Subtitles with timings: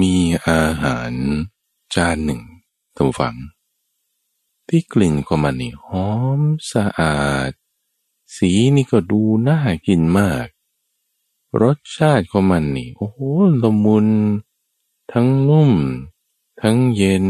[0.00, 0.14] มี
[0.46, 1.12] อาหาร
[1.94, 2.42] จานหนึ่ง
[2.96, 3.34] ท่านฟัง
[4.68, 6.40] ที่กลิ่นของมันนี่หอม
[6.72, 7.50] สะอาด
[8.36, 10.46] สีนี่ก็ดูน่ากินมาก
[11.62, 13.18] รสชาติของมันนี่โอ้โห
[13.62, 14.08] ละมุน
[15.12, 15.72] ทั้งนุ่ม
[16.62, 17.26] ทั้งเย็น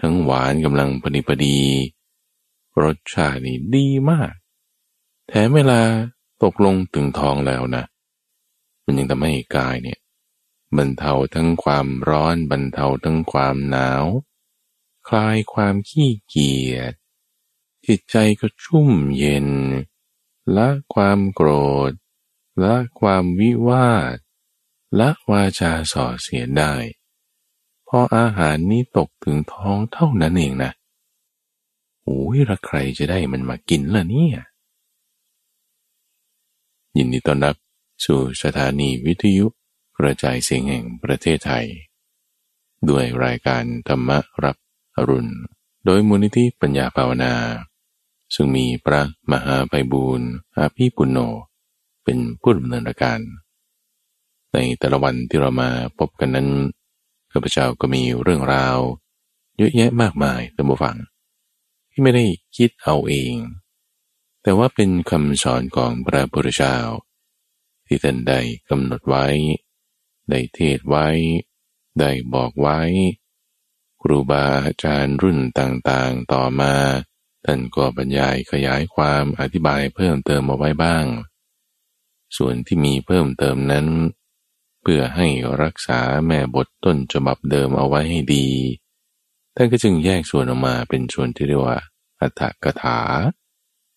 [0.00, 1.58] ทั้งหวานกำลังพอดีพอดี
[2.82, 4.32] รสชาตินี่ดีมาก
[5.28, 5.80] แถมเวลา
[6.42, 7.84] ตกลงถึงท้องแล้วนะ
[8.84, 9.98] มันยังทำให้กายเนี่ย
[10.76, 14.04] บรรเทาทั้งความร้อนบรรเทาทั้งความหนาว
[15.08, 16.92] คลายความขี้เกียจ
[17.86, 19.48] จิตใจก็ชุ่มเย็น
[20.56, 21.50] ละความโกร
[21.90, 21.92] ธ
[22.62, 24.16] ละความวิวาท
[24.98, 26.74] ละวาจาส่อเสียได้
[27.88, 30.72] พออาหารนี้ตกถึงท้องเท่านั้นเองนะ
[32.02, 34.38] โอ้ยละใครจะได้มันมากินล่ะเนี่ย
[36.96, 37.56] ยินดีต้อนรับ
[38.04, 39.46] สู่สถานีวิทยุ
[40.00, 41.66] กระจายเสียงแห่งประเทศไทย
[42.90, 44.10] ด้วยรายการธรรม
[44.44, 44.56] รับ
[44.96, 45.32] อรุณ
[45.84, 47.34] โดยมูลนิธิปัญญาภาวนา
[48.34, 51.18] ซึ่งมีพระมหาไพบูรณ์อาภีปุณโญ
[52.04, 53.18] เป็นผู้ดำเนินรายการ
[54.52, 56.48] ในแต่ละวันที่เรามาพบกันนั้น
[57.32, 58.78] ข้าพเจ้าก็มีเรื่องราว
[59.58, 60.96] เยอะแยะมากมายท่านผู้ฟัง
[61.90, 62.24] ที่ไม่ได้
[62.56, 63.34] คิดเอาเอง
[64.42, 66.76] แต่ว่าเป็นคำสอนของพระพุทธเจ้า
[67.86, 69.26] ที่ท่านได้กำหนดไว้
[70.30, 71.08] ได้เทศไว้
[71.98, 72.80] ได้บอกไว้
[74.02, 76.74] ครูบาอาจารย์รุ่นต่างๆต่อมา
[77.44, 81.04] ท่านก็บรรยายขยายความอธิบายเพิ่มเติมมาไว้บ้าง
[82.36, 83.86] ส่วนที่มีเพิ่มเติมนั้น
[84.82, 85.28] เพื่อให้
[85.62, 88.48] รักษาแม่บทต้นฉบับเดิมเอาไว้ให้ดี
[89.56, 91.78] ท่านก็จึงแยกส่วนออกมาเป็นส่วนที่เรียกว่า
[92.20, 93.00] อัตถกถา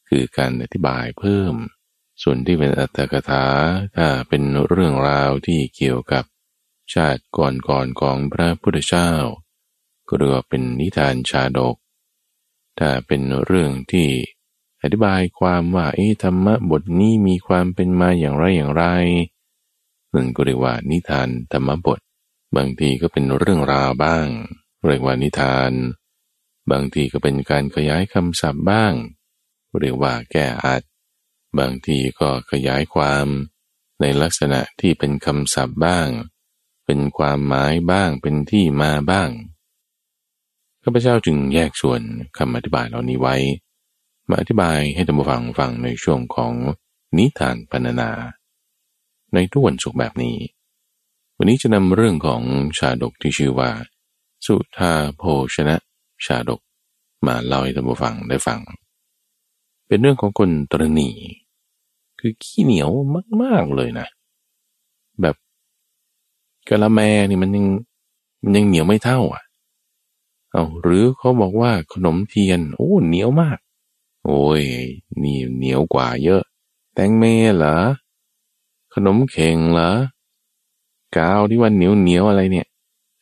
[0.09, 1.53] คือการอธิบายเพิ่ม
[2.22, 3.45] ส่วนที่เป็นอัตถกถา
[3.95, 6.23] ถ้าเป็นเรื่องราวที่เกี่ยวกับ
[6.94, 9.11] ชาติก่อนก่อนของพระพุทธเจ้า
[10.08, 11.75] ก็เรียกว่าเป็นนิทานชาดก
[12.80, 14.09] ถ้าเป็นเรื่องที่
[14.81, 18.84] อธิบายความว่าเอ๊ธรรมะบทนี้มีความเป็นมาอย่างไรอย่างไร
[20.13, 22.00] นั่นก็เรียกว่านิทานธรรมบท
[22.56, 24.28] บางทีก็เป็นเรื่องราวบ้าง
[24.85, 25.72] เรียกว่านิทาน
[26.72, 28.94] บางทีก็เป็นการขยายคำศัพท์บ้าง
[29.80, 30.81] เรียกว่าแก้อัด
[31.59, 33.28] บางทีก็ขยายความ
[34.02, 36.08] ในลักษณะที่เป็นคำศัพท์บ้าง
[36.86, 39.30] เป็นความหมายบ้าง เป็นที่มาบ้าง
[40.84, 42.02] ข้าพเจ้าจึงแยกส่วน
[42.38, 43.36] คำอธิบายเหล่านี้ไว้
[44.30, 46.53] มาอธิบายให้ท่านผู้ฟังฟังในช่วงของ
[47.18, 48.12] นิทานพรรณนา
[49.34, 50.38] ในทุกวันศุกร์แบบนี้
[51.38, 52.42] วันนี้จะนำเรื่องของ
[52.78, 53.72] ชาดกที่ชื่อว่า
[54.46, 55.24] สุธาโภ
[55.56, 55.75] ชนะ
[56.25, 56.62] ชาดก
[57.28, 58.59] มาเล่าให้ท่านผู้ฟังได้ฟัง
[59.88, 61.09] เป็นเรื่องของคนตรณี
[62.25, 62.89] คือขี้เหนียว
[63.44, 64.07] มาก ๆ เลยนะ
[65.22, 65.35] แบบ
[66.69, 67.66] กะละแมนี่มันยัง
[68.44, 69.44] มันยังเหนียวไม่เท่าอะ
[70.51, 73.57] เอาหรือเขาบอกว่าขนมเทียน โอ้เหนียวมาก
[74.25, 74.63] โอ้ย
[75.23, 76.44] นี่เหนียวกว่าเยอะ
[76.94, 77.23] แตงเม
[77.57, 77.78] เหรอ
[78.94, 79.91] ขนมเข่งเหรอ
[81.17, 82.67] กาวที่วันเหนียวเหนียวอะไรเนี่ย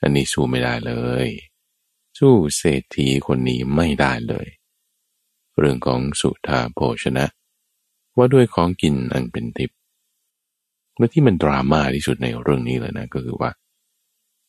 [0.01, 0.93] อันนี้สู้ไม่ได้เล
[1.25, 1.27] ย
[2.17, 4.47] สู้เศรษฐีคนนี้ไม่ได้เลย
[5.57, 7.25] เรื่องของสุธาโภชนะ
[8.17, 9.77] ว่าด้วยของกินอันเป็นทิพย์
[10.97, 13.51] และที่มันดราม่าที่สุดในเรื่องนี้เลยนะก็คือว่า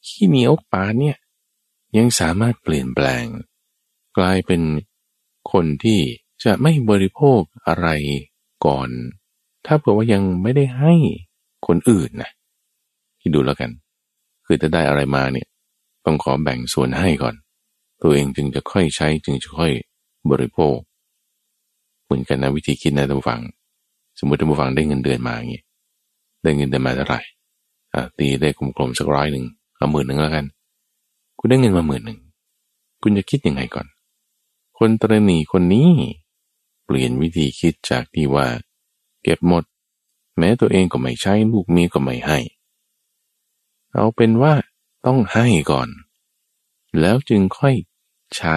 [0.07, 1.17] ขี้เหนียวปาเนี่ย
[1.97, 3.25] ยังสามารถเปลี่ยนแปลง
[4.19, 4.63] กลายเป็น
[5.53, 6.01] คนที่
[6.45, 7.89] จะไม่บริโภคอะไร
[8.67, 8.89] ก่อน
[9.67, 10.95] ถ้าเผื่อว่ายังไม่ได้ให้
[11.67, 12.31] คนอื่นนะ
[13.21, 13.71] คิดดูแล้วกัน
[14.47, 15.47] คือถ้าได้อะไรมาเนี่ย
[16.05, 17.35] ต้องขอแบ่งส่วนให้ก่อน
[18.03, 19.73] ตัวเองจึงจะค่อยใช้จึงจะค่อย
[20.31, 20.77] บริโภค
[22.13, 23.41] มือนกันนะวิธีคิดนะท่านผู้ฟัง
[24.19, 25.63] สมมติท่านผู้ฟังได้เงินเดือนมาอย่างนี้
[26.43, 27.21] ได้เงินเดือนมาเท่าไหร่
[28.19, 29.45] ตีได้กลมๆสักร้อยหนึ่ง
[29.77, 30.45] เอาหมื่นหนึ่งแล้วกัน
[31.39, 32.19] คุณได้เงินมาหมื่นหนึ่ง
[33.03, 33.87] คุณจะคิดยังไงก่อน
[34.79, 35.91] คนตรณีคนนี้
[36.85, 38.47] เปลี่ยนวิธีคิดจากที่ว่า
[39.23, 39.65] เก็บหมด
[40.39, 42.39] แม้ตัวเองก็ไม่ใช้ลูกเมียก็ไม่ให้
[43.93, 44.55] เอาเป็นว่า
[45.07, 45.89] ต้องให้ก่อน
[47.01, 47.75] แล้วจึงค่อย
[48.37, 48.57] ใช้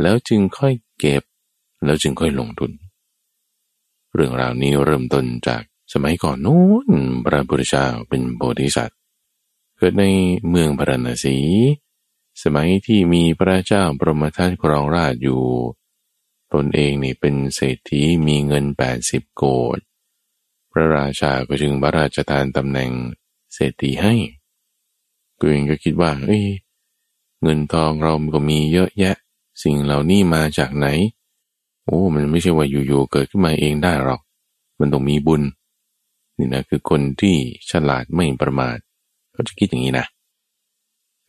[0.00, 1.22] แล้วจึงค่อยเก็บ
[1.84, 2.72] แล้วจึงค่อยลงทุน
[4.14, 5.62] เรื่องราวนี้เริ่มต้นจาก
[5.92, 6.88] สมัยก่อนนู้น
[7.24, 8.98] พระพุทธเจ้าเป็นโพธิสัตว์
[9.76, 10.04] เกิดใน
[10.48, 11.38] เมืองพระนศี
[12.42, 15.42] สมัยที่มีพระเจ้าปรมทัตครองราชอยู่
[16.52, 19.44] ตนเองนี่เป็นเศรษฐีมีเงินแปดสิบโก
[19.76, 19.78] ด
[20.72, 22.90] พระราชาก็จึงพระราชทานตำแหน่ง
[23.54, 24.14] เศรษฐีให้
[25.38, 26.46] กูเองก็คิดว่าเอ้ย
[27.42, 29.16] เงินทองเราก็มีเยอะแยะ
[29.62, 30.86] สิ่งเหล่านี้มาจากไหน
[31.84, 34.20] โอ้ มันไม่ใช่ว่าอยู่ๆเกิดขึ้นมาเองได้หรอก
[34.80, 35.42] มันต้องมีบุญ
[36.38, 37.36] นี่นะคือคนที่
[37.70, 38.78] ฉลาดไม่ประมาท
[39.32, 40.06] เขาจะคิดอย่างนี้นะ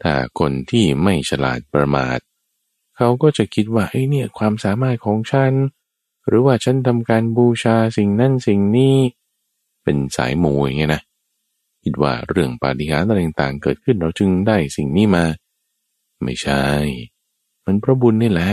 [0.01, 2.19] ถ้าคนที่ไม่ฉลาดประมาท
[2.97, 5.53] เขาก็จะคิดว่าไอ้เนี่ยความสามารถของฉัน
[6.27, 8.95] หรือว่าฉันทำการบูชาสิ่งนั้นสิ่งนี้
[9.83, 11.01] เป็นสายมูอย่างเงี้ยนะ
[11.83, 15.25] คิดว่าเรื่องปาฏิหาริย์อะไรต่างๆเกิดขึ้นเราจึงได้สิ่งนี้มา
[16.23, 16.63] ไม่ใช่
[17.65, 18.51] มันเพราะบุญนี่แหละ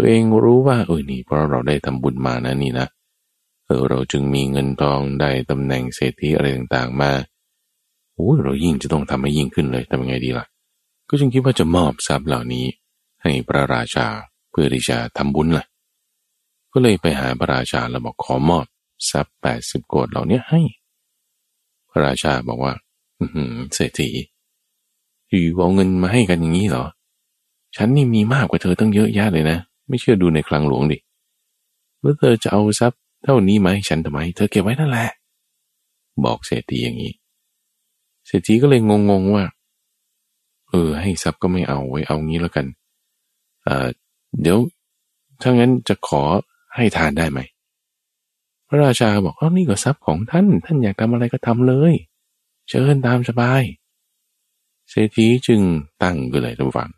[0.00, 2.88] ตัวเองรู้ว่าเออนี่เพราะเราได้ทำบุญมานะนี่นะ
[3.66, 7.12] เออเราจึงมีเงินทองได้ตำแหน่งเศรษฐีอะไรต่างๆมา
[8.14, 10.46] โอ้เรายิ่งจะต้องทำให้ยิ่งขึ้นเลยทำยังไงดีล่ะ
[11.08, 12.66] ก็จึงคิดว่าจะมอบทรัพย์เหล่านี้
[13.22, 14.06] ให้พระราชา
[14.50, 15.64] เพื่อที่จะทำบุญล่ะ
[16.72, 18.66] ก็เลยไปหาพระราชาแล้วบอกขอมอบ
[19.10, 20.60] ทรัพย์แปดสิบโกดเหล่านี้ให้
[21.90, 22.72] พระราชาบอกว่า
[23.18, 23.24] อื
[23.74, 24.08] เศรษฐี
[25.28, 26.84] อยู่เอาเงินมาให้กันอย่างนี้เหรอ
[27.76, 29.58] ฉันนี่มีมากกว่าเธอตั้งเยอะแยะเลยนะ
[29.88, 30.98] ไม่เชื่อดูในคลังหลวงดิ
[32.02, 35.08] ว่าเธอจะเอาทรัพย์เท่านี้ไหมฉันทำไม เธอเก็บไว้นั่นแหละ
[36.24, 37.12] บอกเศรษฐีอย่างนี้
[38.26, 38.80] เศรษฐีก็เลย
[39.10, 39.44] งงๆว่า
[40.68, 42.66] เออ ให้ทรัพย์ก็ไม่เอาไว้เอางี้แล้วกัน
[43.64, 43.88] เออ
[44.40, 44.58] เดี๋ยว
[45.42, 46.22] ถ้างั้นจะขอ
[46.74, 47.40] ให้ทานได้ไหม
[48.68, 51.94] พระราชาบอกอ๋อนี่ก็ทรัพย์ของท่าน ท่านอยากทำอะไรก็ทำเลย
[52.68, 53.62] เชิญตามสบาย
[54.90, 55.60] เศรษฐีจึง
[56.02, 56.90] ตั้งก็เลยระวัง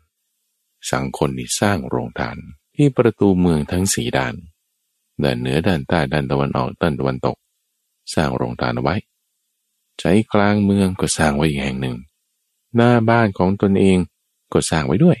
[0.89, 2.37] สั่งคนที่สร้างโรงทาน
[2.83, 4.35] ที่ประตูเมืองทั้งสี่ด้าน
[5.23, 7.37] ด้านเหนือด้านใต้ด้านตะวันออกด้านตะวันตก
[8.13, 8.95] สร้างโรงทานเอาไว้
[9.99, 11.95] ใจกลางเมืองก็สร้างไว้อีกแห่งหนึ่ง
[12.75, 13.97] หน้าบ้านของตนเอง
[14.53, 15.17] ก็สร้างไว้ด้วย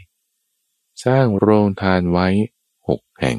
[1.05, 2.27] สร้างโรงทานไว้
[2.87, 3.37] หกแห่ง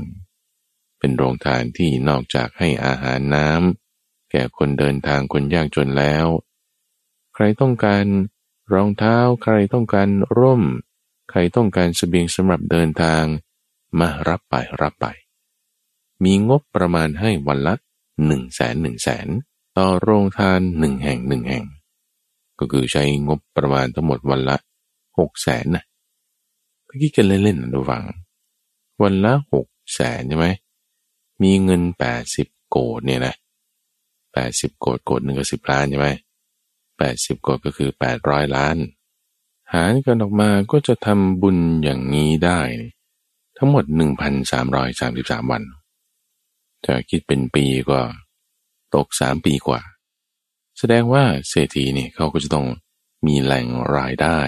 [0.99, 6.27] เป็นโรงทานที่นอกจากให้อาหารน้ำแก่คนเดินทางคนยากจนแล้ว
[7.35, 8.05] ใครต้องการ
[8.73, 10.09] รองเท้าใครต้องการ
[10.39, 10.63] ร่ม
[11.31, 13.25] ใครต้องการสเสบียงสำหรับเดินทาง
[13.99, 15.07] มารับไปรับไป
[16.25, 17.75] มีงบประมาณให้วันละ
[18.27, 19.29] หนึ่งแสนหนึ่งแสน
[19.79, 21.65] ต่อโรงทานหนึ่งแห่งหนึ่งแห่ง
[22.59, 24.57] ก็คือใช้งบประมาณทั้งหมดวันละ
[25.19, 25.85] หกแสนนะ
[26.89, 28.05] ก็คิดกันเล่นๆนะระวัง
[29.03, 30.49] วันละหกแสนใช่ไหม
[31.43, 33.35] มีเงินแปดสิบโกดเนี่ยนะ
[34.33, 36.09] แปดสิบโกดโกดหนึ่งก็สิบล้านใช่ไหม
[36.99, 38.77] แปดสิบโกดก็คือแปดร้อยล้าน
[39.73, 42.61] หารกันออกมาก็จะทำบุญอย่างนี้ได้
[43.65, 45.63] ทั้งหมดหนึ่งพันสามร้อยสามสิบสามวัน
[46.85, 48.01] ถ้าคิดเป็นปีก็
[48.95, 49.81] ตกสามปีกว่า
[50.79, 52.67] แสดงว่าเศรษฐีนี่เขาก็จะต้อง
[53.27, 53.67] มีแหล่ง
[53.97, 54.41] รายได้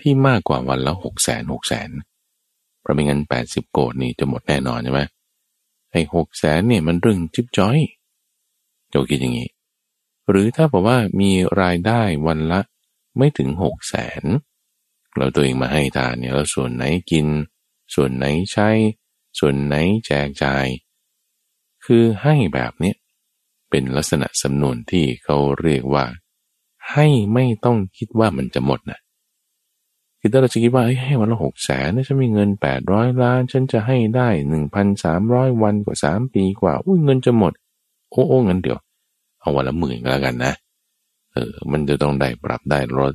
[0.00, 1.90] ที่มากกว่าวันละหกแสนหกแสน
[2.80, 5.02] เพราะไม่งั้นแปดสิบโกดนี่จะหมดแน่นอนใช่ไหม
[5.92, 7.78] ไอ้หกแสนเนี่ยมันเรื่องจิบจ้อย
[8.90, 9.50] โจคิดอย่างนี้
[10.30, 11.30] หรือถ้าบอกว่ามี
[11.62, 12.60] รายได้วันละ
[13.16, 14.24] ไม่ถึงหกแสน
[15.16, 17.26] เราตัวเองมาให้ทานเนี่ยแล้วส่วนไหนกิน
[17.94, 18.68] ส่วนไหนใช้
[19.38, 19.74] ส่วนไหน
[20.06, 20.66] แจกจ่าย
[21.84, 22.96] คือให้แบบเนี้ย
[23.70, 26.04] เป็นลักษณะสำนวนที่เขาเรียกว่า
[26.92, 28.98] ให้ไม่ต้องคิดว่ามันจะหมดนะ
[30.20, 37.52] คือถ้าเราจะคิดว่าให้วันละหกแสนฉันมีเงินแปดร้อยล้าน ฉันจะให้ได้หนึ่งพันสามร้อยวันกว่าสามปีกว่าอุ้ยเงินจะหมด
[38.10, 38.78] โอ้โอ้เงินเดี๋ยว
[39.40, 40.52] เอาวันละหมื่นก็แล้วกันนะ
[41.32, 43.14] เออมันจะต้องได้ปรับได้ลด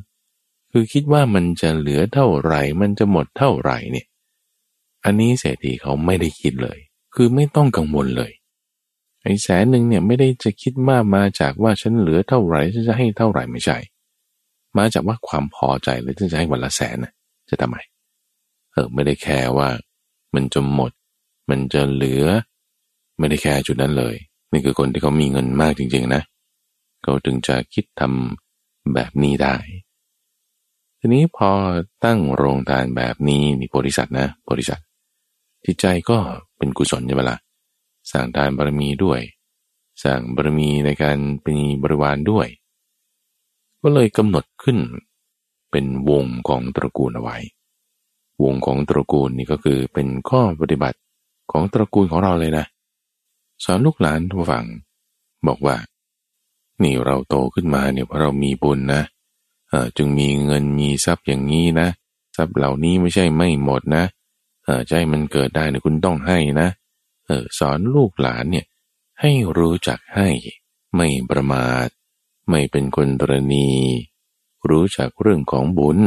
[0.72, 4.06] คือคิดว่ามันจะเหลือเท่าไหร่ มันจะหมดเท่าไหร่เนี่ย
[5.06, 6.80] อันนี้เศรษฐีเขาไม่ได้คิดเลย
[7.16, 8.32] คือไม่ต้องกังวลเลย
[9.24, 13.78] ไอ้แสนหนึ่งเนี่ยไม่ได้จะคิดมากมาจากว่าฉันเหลือเท่าไหร่ฉันจะให้เท่าไหร่ไม่ใช่
[14.78, 17.12] มาจากว่าความพอใจเลยที่จะให้วันละแสนนะ
[17.50, 17.78] จะทำไม
[18.72, 19.70] เออไม่ได้แคร์ว่า
[20.36, 20.92] มันจะหมด
[21.50, 22.26] มันจะเหลือ
[23.20, 24.16] ไม่ได้แคร์จุดนั้นเลย
[24.52, 26.22] นี่คือคนที่เขามีเงินมากจริง ๆ นะ
[27.04, 29.56] เขาถึงจะคิดทำแบบนี้ได้
[31.00, 31.50] ทีนี้พอ
[32.06, 34.80] ตั้งโรงทานแบบนี้นี่บริษัทนะบริษัท
[35.66, 36.18] จิตใจก็
[36.58, 37.38] เป็นกุศลใช่ไหมละ่ะ
[38.12, 39.20] สร้างทานบารมีด้วย
[40.04, 42.48] สร้างบารมีในการเป็นบริวารด้วย
[43.82, 44.78] ก็เลยกำหนดขึ้น
[45.72, 47.38] เป็นวงของตระกูลเอาไว้
[48.44, 50.98] วงของตระกูลนี่ก็คือเป็นข้อปฏิบัติ
[51.52, 52.66] ของตระกูลของเราเลยนะ
[53.64, 54.66] สอนลูกหลานทุกฝั่ง
[55.48, 55.76] บอกว่า
[56.84, 59.02] นี่เราโตขึ้นมาเนี่ยเพราะเรามีบุญนะ
[59.70, 61.88] เออจึงมีเงินมีทรัพย์อย่างนี้นะ
[62.36, 66.70] ทรัพย์เหล่านี้ไม่ใช่ไม่หมดนะเออใจมันเกิดได้เนี่ยคุณต้องให้นะ
[67.26, 68.66] เออสอนลูกหลานเนี่ย
[69.20, 70.30] ให้รู้จักให้
[70.96, 71.88] ไม่ประมาท
[72.50, 73.70] ไม่เป็นคนตรณี
[74.70, 76.00] รู้จักเรื่องของบุญ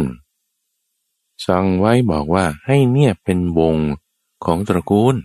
[1.47, 3.77] สั่งไว้บอกว่าให้เนี่ยเป็นวง
[4.45, 5.17] ของตระกูล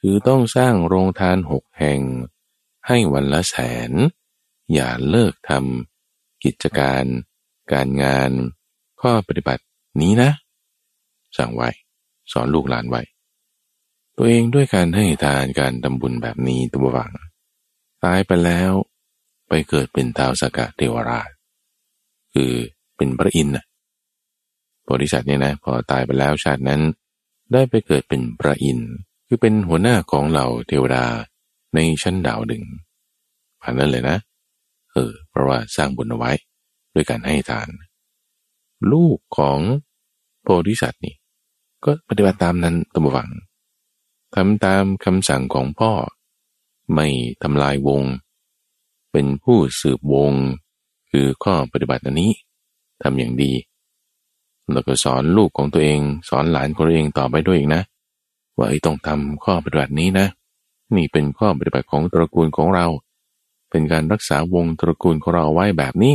[0.00, 2.00] คือต้องสร้างโรงทานหกแห่ง
[2.86, 3.56] ให้วันละแส
[3.90, 3.92] น
[4.72, 7.04] อย่าเลิกทำกิจการ
[7.72, 8.30] การงาน
[9.00, 9.64] ข้อปฏิบัติ
[10.00, 10.30] นี้นะ
[11.36, 11.70] สั่งไว้
[12.32, 13.02] สอนลูกหลานไว้
[14.16, 17.12] ตัวเองด้วยการให้ทานการทำบุญแบบนี้ตัววัง
[18.04, 18.72] ตายไปแล้ว
[19.48, 21.30] ไปเกิดเป็นท้าวสกะเทวราช
[22.34, 22.52] คือ
[22.96, 23.54] เป็นพระอินทร์
[24.82, 26.82] โพธิสัตว์เนี่ยนะพอตายไปแล้วชาตินั้น
[27.52, 28.90] ได้ไปเกิดเป็นพระอินทร์
[29.26, 31.04] คือเป็นหัวหน้าของเหล่าเทวดา
[31.74, 32.64] ในชั้นดาวดึง
[33.62, 34.18] ผ่านนั้นเลยนะ
[34.92, 36.32] เออเพราะว่าสร้างบุญเอาไว้
[36.94, 37.68] ด้วยการให้ทาน
[38.92, 39.58] ลูกของ
[40.42, 41.14] โพธิสัตว์นี่
[41.84, 43.28] ก็ปฏิบัติตามนั้นตัมวัง
[44.34, 45.92] ทำตามคำสั่งของพ่อ
[46.94, 47.06] ไม่
[47.42, 48.02] ทำลายวง
[49.12, 50.32] เป็นผู้สืบวง
[51.10, 52.32] คือข้อปฏิบัติอันนี้
[53.02, 53.52] ทำอย่างดี
[54.72, 57.82] แล้วก็สอนลูกของตัวเอง สอนหลานของตัวเองต่อไปด้วยอีกนะ
[58.56, 60.26] ว่าไอ้ต้องทำข้อปฏิบัตินี้นะ
[60.96, 62.86] นี่เป็นข้อปฏิบัติของตระกูลของเรา
[63.70, 66.14] เป็นการรักษาวงตระกูลของเราไว้แบบนี้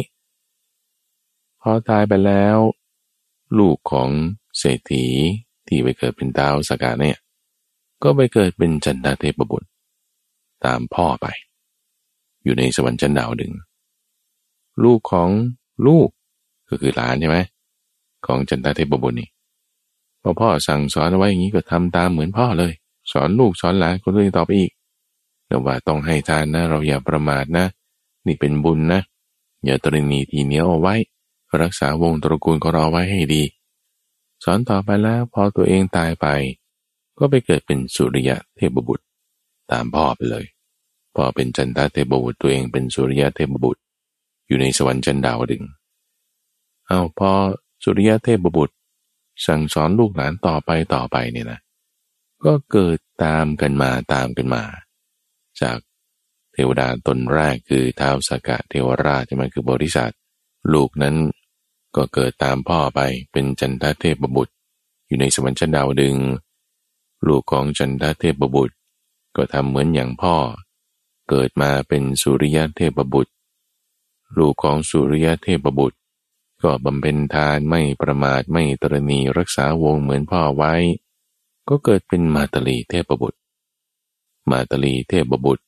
[1.61, 2.57] พอตายไปแล้ว
[3.57, 4.09] ลูกของ
[4.57, 5.05] เศรษฐี
[5.69, 7.19] ที่ไปเกิดเป็นดาวสกาเนี่ย
[8.03, 9.67] ก็ไปเกิดเป็นจันทเทพบุตร
[10.65, 11.27] ตามพ่อไป
[12.43, 13.53] อยู่ในสวรรค์จันดาวดึง
[14.83, 15.29] ลูกของ
[15.87, 16.09] ลูก
[16.69, 17.37] ก็คือหลานใช่ไหม
[18.25, 19.29] ของจันทเทพบุตรนี่
[20.21, 22.73] พอพ่อสั่งสอนไว้อย่างนี้ก็ทำตามเหมือนพ่อเลย
[23.11, 24.71] สอนลูกสอนหลานคนอื่นต่อไปอีก
[25.47, 27.65] แต่ว่าต้องให้ทานนะ เราอย่าประมาทนะ
[28.25, 29.01] นี่เป็นบุญนะ
[29.65, 30.95] อย่าตรณีทีเหนียวเอาไว้
[31.61, 33.43] รักษาวงตระกูลของเราไว้ให้ดี
[34.43, 36.27] สอนต่อไปแล้วพอตัวเองตายไป
[37.17, 39.05] ก็ไปเกิดเป็นสุริยะเทพบุตร
[39.71, 40.45] ตามพ่อไปเลย
[41.15, 43.81] พ่อเป็นจันทเทพบุตรตัวเองเป็นสุริยะเทพบุตร
[44.47, 45.63] อยู่ในสวรรค์จันดาวดึง
[46.87, 47.31] เอาพอ
[47.83, 48.75] สุริยะเทพบุตร
[49.47, 51.59] สั่งสอนลูกหลานต่อไปต่อไปเนี่ยนะ
[52.45, 54.63] ก็เกิดตามกันมาตามกันมา
[55.61, 55.77] จาก
[56.53, 60.11] เทวดาตนแรกคือท้าวสกะเทวราชใช่ไหมคือบริษัท
[60.73, 61.15] ลูกนั้น
[61.95, 62.99] ก็เกิดตามพ่อไป
[63.31, 64.53] เป็นจันทเทพบุตร
[65.07, 66.15] อยู่ในสวรรค์ชั้นดาวดึง
[67.27, 68.75] ลูกของจันทเทพบุตร
[69.35, 70.35] ก็ทำเหมือนอย่างพ่อ
[71.29, 73.31] เกิดมาเป็นสุริยะเทพบุตร
[74.37, 75.97] ลูกของสุริยะเทพบุตร
[76.63, 80.73] ก็บำเพ็ญทานไม่ประมาทไม่ตรณีรักษาวงเหมือนพ่อไว้
[81.69, 83.39] ก็เกิดเป็นมาตลีเทพบุตร
[84.51, 85.63] มาตลีเทพบุตร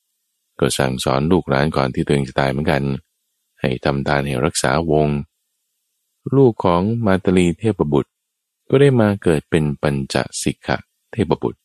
[0.60, 2.84] ก็สั่งสอนลูกหลานก่อนที่ตัวเองจะตายเหมือนกัน
[3.60, 5.08] ให้ทำทานให้รักษาวง
[6.36, 8.12] ลูกของมาตลีเทพบุตร
[8.70, 10.78] ก็ได้มาเกิดเป็นปัญจสิกขะ
[11.12, 11.60] เทพบุตร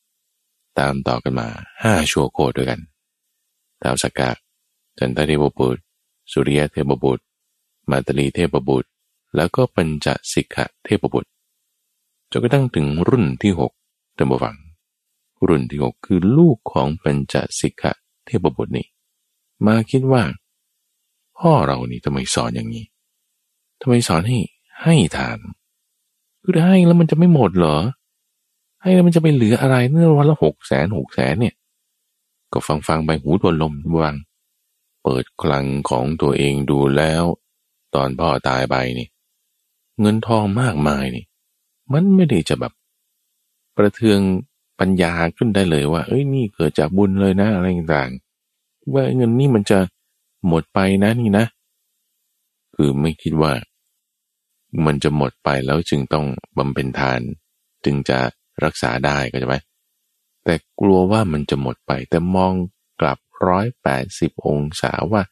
[0.79, 1.49] ตามต่อกันมา
[1.83, 2.81] ห้าชั่วโคตรด้วยกัน
[3.83, 4.31] ท้าวสกกะ
[4.99, 5.81] จันทเทพบุตร
[6.33, 7.23] สุริยะเทพบุตร
[7.91, 8.89] มาตลีเทพบุตร
[9.37, 11.31] แล้วก็ปัญจสิกขะเทพบุตร
[12.31, 13.73] จนกระทั่งถึงรุ่นที่หก
[14.15, 14.57] เต็มบัง
[15.49, 17.93] รุ่นที่หกคือลูกของปัญจสิกขะ
[18.27, 18.87] เทพบุตรนี่
[19.67, 20.23] มาคิดว่า
[21.39, 22.85] พ่อเรานี่ทำไมสอนอย่างนี้
[23.80, 24.38] ทำไมสอนให้
[24.83, 25.38] ให้ทาน
[26.42, 27.78] คือให้แล้วมันจะไม่หมดเหรอ
[28.83, 31.54] ให้แล้วมันจะไปเหลืออะไรเนื่อวันละหกแสนหกแสนเนี่ย
[32.52, 34.16] ก็ฟังฟังไปหูตัวลมวัง
[35.02, 37.25] เปิดคลังของตัวเองดูแล้ว
[37.95, 39.09] ตอนพ่อตายไปนี่
[40.00, 41.25] เงินทองมากมายนี่
[41.92, 42.73] มันไม่ได้จะแบบ
[43.76, 44.21] ประเทือง
[44.80, 49.78] ปัญญาขึ้นได้เลยว่า เอ้ยนี่เกิดจากบุญเลยนะอะไรต่างๆว่าเงินนี่มันจะ
[50.49, 51.45] หมดไปนะนี่นะ
[52.76, 53.52] คือไม่คิดว่า
[54.87, 56.26] มันจะหมดไปแล้วจึงต้อง
[56.59, 57.21] บำเพ็ญทาน
[57.85, 58.18] จึงจะ
[58.64, 59.56] รักษาได้ก็จะไหม
[60.45, 62.52] แต่กลัวว่ามันจะหมดไป แต่มอง
[63.00, 65.23] กลับร้อยแปดสิบองศาว่า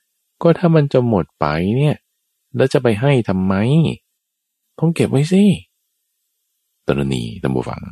[0.42, 1.46] ก็ถ้ามันจะหมดไป
[1.78, 1.96] เนี่ย
[2.56, 3.54] แล้วจะไปให้ทำไม
[4.78, 5.44] ต้องเก็บไว้สิ
[6.86, 7.82] ตรณีตัมบูฟัง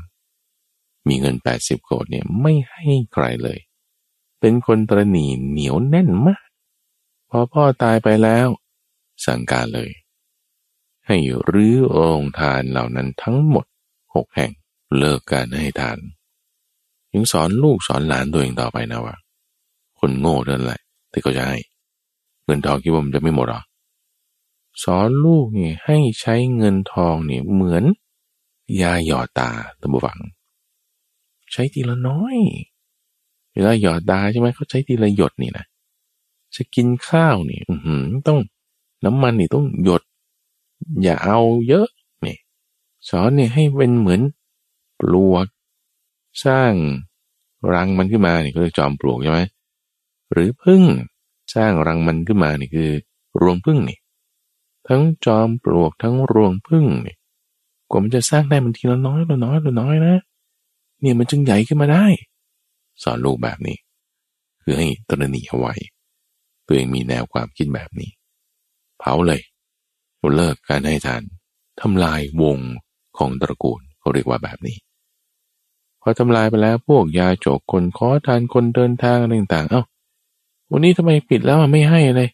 [1.09, 3.59] มีเงินแปดสิบโกดเนี่ยไม่ให้ใครเลย
[4.41, 6.49] เป็นคนตรณีเหนียวแน่นมาก
[7.31, 8.47] พอพ่อตายไปแล้ว
[9.27, 9.91] สั่งการเลย
[11.07, 11.17] ให้
[11.53, 13.67] รื้อองทานเหล่านั้นทั้งหมด
[14.15, 14.51] หกแห่ง
[14.97, 15.99] เลิกการให้ทาน
[17.15, 19.17] ยังสอนลูกสอนหลานตัวเองต่อไปนะว่า
[19.99, 20.81] คนโง่นั่นแหละ
[21.13, 21.59] ที่เขาจะให้
[22.45, 23.63] เงินทองคิดว่ามันจะไม่หมดหรอ
[24.83, 27.85] สอนลูกนี่ให้ใช้เงินทองนี่เหมือน
[28.81, 29.51] ยาหยอดตา
[29.81, 30.19] ตบวัง
[31.53, 32.37] ใช้ทีละน้อย
[33.53, 35.65] เวลาหยอดตาใช่ไหมเขาใช้ทีละหยดนี่นะ
[36.55, 37.61] จะกินข้าวนี่
[38.29, 38.39] ต้อง
[39.05, 40.03] น้ำมันนี่ต้องหยด
[41.03, 41.89] อย่าเอาเยอะ
[42.27, 42.37] นี่
[43.09, 44.21] สอนเนี่ยให้เป็นเหมือน
[45.01, 45.47] ปลวก
[46.45, 46.73] สร้าง
[47.73, 49.41] รังมันขึ้นมานี่ก็เรียกจอมปลวกใช่ไหม
[50.33, 50.83] หรือพึ่ง
[51.55, 52.91] สร้างรังมันขึ้นมานี่คือ
[53.41, 53.99] รวงพึ่งนี่
[54.89, 57.17] ทั้งจอมปลวกทั้งรวงพึ่งนี่
[57.91, 60.15] กว่ามันจะสร้างได้มันทีละน้อยละน้อยละน้อยนะ
[61.01, 62.05] เนี่ยมันจึงใหญ่ขึ้นมาได้
[63.03, 63.77] สอนลูกแบบนี้
[64.63, 65.75] คือให้ตระหนี่เอาไว้
[66.67, 68.11] ตัวเองมีแนวความคิดแบบนี้
[69.05, 69.41] เผาเลย
[70.37, 71.23] เลิกการให้ทาน
[71.81, 72.59] ทำลายวง
[73.19, 74.77] ของตระกูลเขาเรียกว่าแบบนี้
[76.01, 79.83] พอทำลายไปแล้วพวกยาโจกคนขอทานคนเดินทางอะไรต่างๆเอา้า
[80.71, 82.31] วันนี้ทำไมปิดแล้วไม่ให้เลย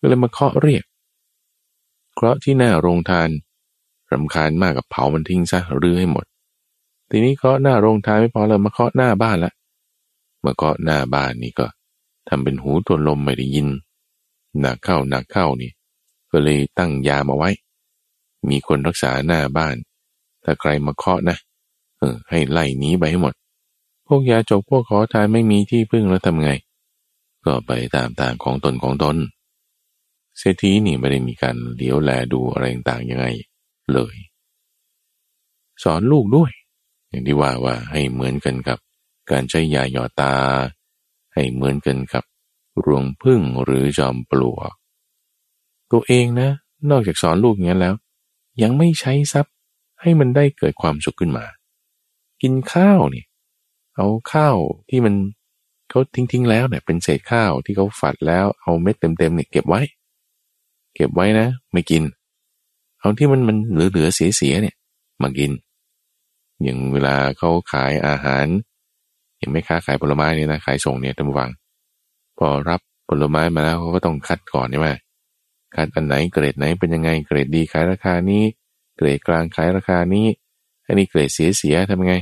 [0.00, 0.84] ก็เลยมาเคาะเรียก
[2.14, 3.28] เคราะที่หน้าโรงทาน
[4.12, 6.24] รำคาญมากกับเผามันทิ้งซะรื้อให้หมด
[7.10, 9.52] ทีนี้เคาะหน้าโรงทานไม่พอเลยมาเคาะหน้าบ้านละ
[10.44, 11.66] มาเคาะหน้าบ้านนี่ก็
[12.28, 13.68] ทำเป็นหูตัวลมไม่ได้ยิน
[14.60, 15.70] หนักเข้าหนักเข้านี่
[16.32, 17.50] ก็เลยตั้งยามาไว้
[18.48, 19.76] มีคนรักษาหน้าบ้าน
[20.44, 21.36] ถ้าใครมาเคาะนะ
[21.98, 23.34] เออ ให้ไล่หนีไปให้หมด
[24.06, 26.50] พวกยาจกพวกขอทานไม่มีที่พึ่งแล้วทำไง
[27.44, 29.16] ก็ไปตามตามของตนของตน
[30.38, 33.26] เศรษฐีนี่ไม่ได้มีการเลี้ยวแลดูอะไรต่างยังไง
[33.92, 34.14] เลย
[35.82, 36.52] สอนลูกด้วย
[37.08, 38.78] อย่างที่ว่าว่าให้เหมือนกันกับ
[39.30, 40.34] การใช้ยาหยอดตา
[41.34, 42.24] ให้เหมือนกันกับ
[42.84, 44.72] รวงพึ่งหรือจอมปลวก
[45.92, 46.50] ตัวเองนะ
[46.90, 47.94] นอกจากสอนลูกอย่างนั้นแล้ว
[48.62, 49.54] ยังไม่ใช้ทรัพย์
[50.00, 51.44] ให้มันได้เกิดความสุขขึ้นมา
[52.42, 53.24] กินข้าวนี่
[53.96, 54.56] เอาข้าว
[54.88, 55.14] ที่มัน
[55.90, 59.80] เขาทิ้งๆแล้วเนี่ยเป็นเศษข้าวที่เขาฝัดแล้วเอาเม็ดเต็มๆเนี่ยเก็บไว้
[60.94, 62.02] เก็บไว้นะ ไม่กิน
[63.00, 64.76] เอาที่มันมันเหลือๆเสียๆเนี่ย
[65.22, 65.50] มากิน
[66.62, 68.46] อย่างเวลาเขาขายอาหาร
[69.38, 71.50] เห็นไหมค้าขายผลไม้เนี่ยนะขายส่งเนี่ยตั้งวัง
[72.38, 74.88] พอรับผลไม้มาแล้วเขาก็ต้องคัดก่อนใช่ไหม
[75.74, 78.42] คัดอันไหนเกรดไหนเป็นยังไงเกรดดีขายราคานี้
[78.96, 80.26] เกรดกลางขายราคานี้
[80.86, 82.14] อันนี้เกรดเสียเสียทำไง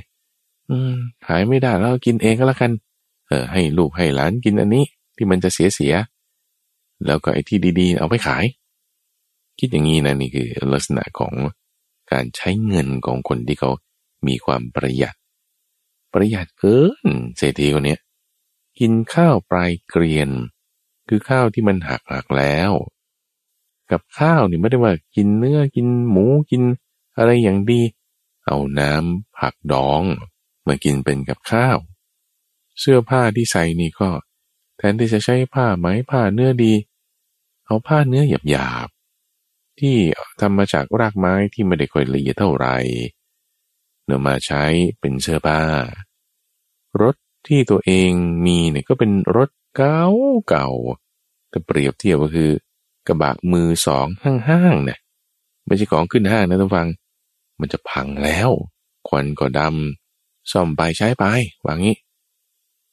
[0.71, 0.95] อืม
[1.27, 2.73] ขายไม่ได้แล้วกินเองก็แล้วกัน
[3.29, 4.85] เออ ให้ลูกให้หลานกินอันนี้
[5.17, 5.95] ที่มันจะเสียเสีย
[7.07, 8.45] แล้วก็ไอ้ที่ดีๆ เอาไปขาย
[9.59, 11.33] คิดอย่างนี้นะนี่คือลักษณะของ
[12.13, 13.71] การใช้เงินของคนที่เขา
[14.27, 15.15] มีความประหยัด
[16.13, 17.97] ประหยัดเกินเศรษฐีคนนี้
[18.79, 20.31] กินข้าวปลายเกรียน
[21.09, 22.73] คือข้าวที่มันหักหักแล้ว
[23.93, 26.63] กับข้าวนี่ไม่ได้ว่ากินเนื้อกินหมูกิน
[27.17, 27.81] อะไรอย่างดี
[28.47, 30.03] เอาน้ำผักดอง
[30.67, 31.79] มากินเป็นกับข้าว
[32.81, 34.11] เสื้อผ้าที่ใส่นี่ก็
[34.77, 36.75] แทนที่จะใช้ผ้าไหมผ้าเนื้อดี
[37.67, 39.97] เอาผ้าเนื้อหยาบๆที่
[40.41, 42.77] ทำมาจากรากไม้ที่ไม่ได้ค่อยละเอียดเท่าไหร่
[44.05, 44.65] เนื้อมาใช้
[45.01, 45.61] เป็นเสื้อผ้า
[47.03, 48.11] รถที่ตัวเอง
[48.45, 50.05] มีเนี่ยก็เป็นรถเก่า
[50.49, 50.69] เก่า
[51.51, 52.51] แต่เปรียบเทียบก็คือ
[53.07, 54.07] กระบะมือสอง
[54.49, 54.99] ห้างๆเนี่ย
[55.67, 56.89] ไม่ใช่ของขึ้นห้างนะท่านฟัง
[57.61, 58.51] มันจะพังแล้ว
[59.09, 61.25] ควันก็ดำซ่อมไปใช้ไป
[61.67, 61.97] วางงี้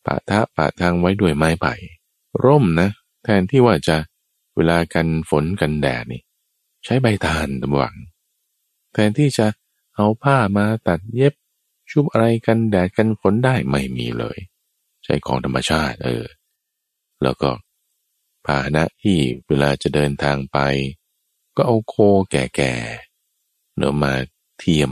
[0.05, 1.73] ปะทะปะทางไว้ด้วยไม้ไผ่
[2.43, 2.89] ร่มนะ
[3.23, 3.97] แทนที่ว่าจะ
[4.55, 6.21] เวลากันฝนกันแดดนี่
[6.85, 7.95] ใช้ใบตาลตำวัง
[8.93, 9.47] แทนที่จะ
[9.95, 11.33] เอาผ้ามาตัดเย็บ
[11.91, 14.37] ชุบอะไรกันแดดกันฝนได้ไม่มีเลย
[15.03, 16.25] ใช้ของธรรมชาติ เออ
[17.23, 17.49] แล้วก็
[18.47, 20.57] พาหนะที่เวลาจะเดินทางไป
[21.55, 21.95] ก็เอาโค
[22.31, 24.13] แก่ๆเนื้อมา
[24.59, 24.91] เทียม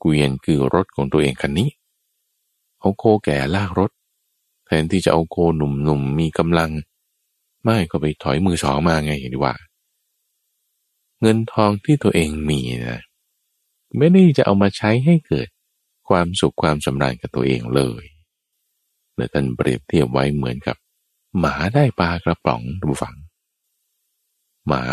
[0.00, 1.70] เกวียนคือรถของตัวเองคันนี้
[2.80, 3.90] เอาโคแก่ลากรถ
[4.66, 6.70] แทนที่จะเอาโคหนุ่มๆมีกำลัง
[7.64, 9.54] ไม่ก็ไปถอยมือสองมาไงเห็นดีว่า
[11.20, 13.00] เงินทองที่ตัวเองมีนะ
[13.98, 15.48] ไม่ได้จะเอามาใช้ให้เกิด
[16.08, 18.04] ความสุขความสำราญกับตัวเองเลย
[19.16, 20.76] และท่านเปรียบเทียบไว้เหมือนกับ
[21.38, 23.16] หมาได้ปลากระป๋องดูฝัง
[24.68, 24.84] หมา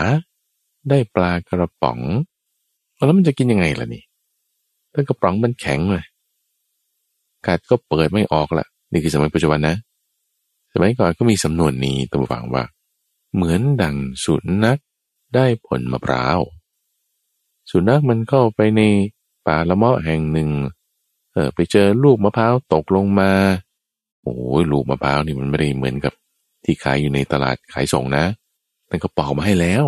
[0.89, 1.99] ได้ปลากระป๋อง
[3.05, 4.03] แล้วมันจะกินยังไงล่ะนี่
[4.93, 6.05] ถ้ากระป๋องมันแข็งเลย
[7.45, 9.75] กัดก็เปิดไม่ออกละนี่คือสมัยปัจจุบันนะ
[10.73, 12.63] สมัยก่อนก็มีสำนวนนี้ตัวฝังว่า
[13.35, 14.79] เหมือนดังสุนัข
[15.35, 16.39] ได้ผลมะพร้าว
[17.71, 18.81] สุนัขมันเข้าไปใน
[19.45, 20.49] ป่าละเมาะแห่งหนึ่ง
[21.33, 23.31] เออไปเจอลูกมะพร้าวตกลงมา
[24.21, 26.13] โอ้ยลูกมะพร้าวนี่มันไม่ได้เหมือนกับ
[26.65, 28.25] ที่ขายอยู่ในตลาดขายส่งนะ
[28.89, 29.85] มันก็ปอกมาให้แล้ว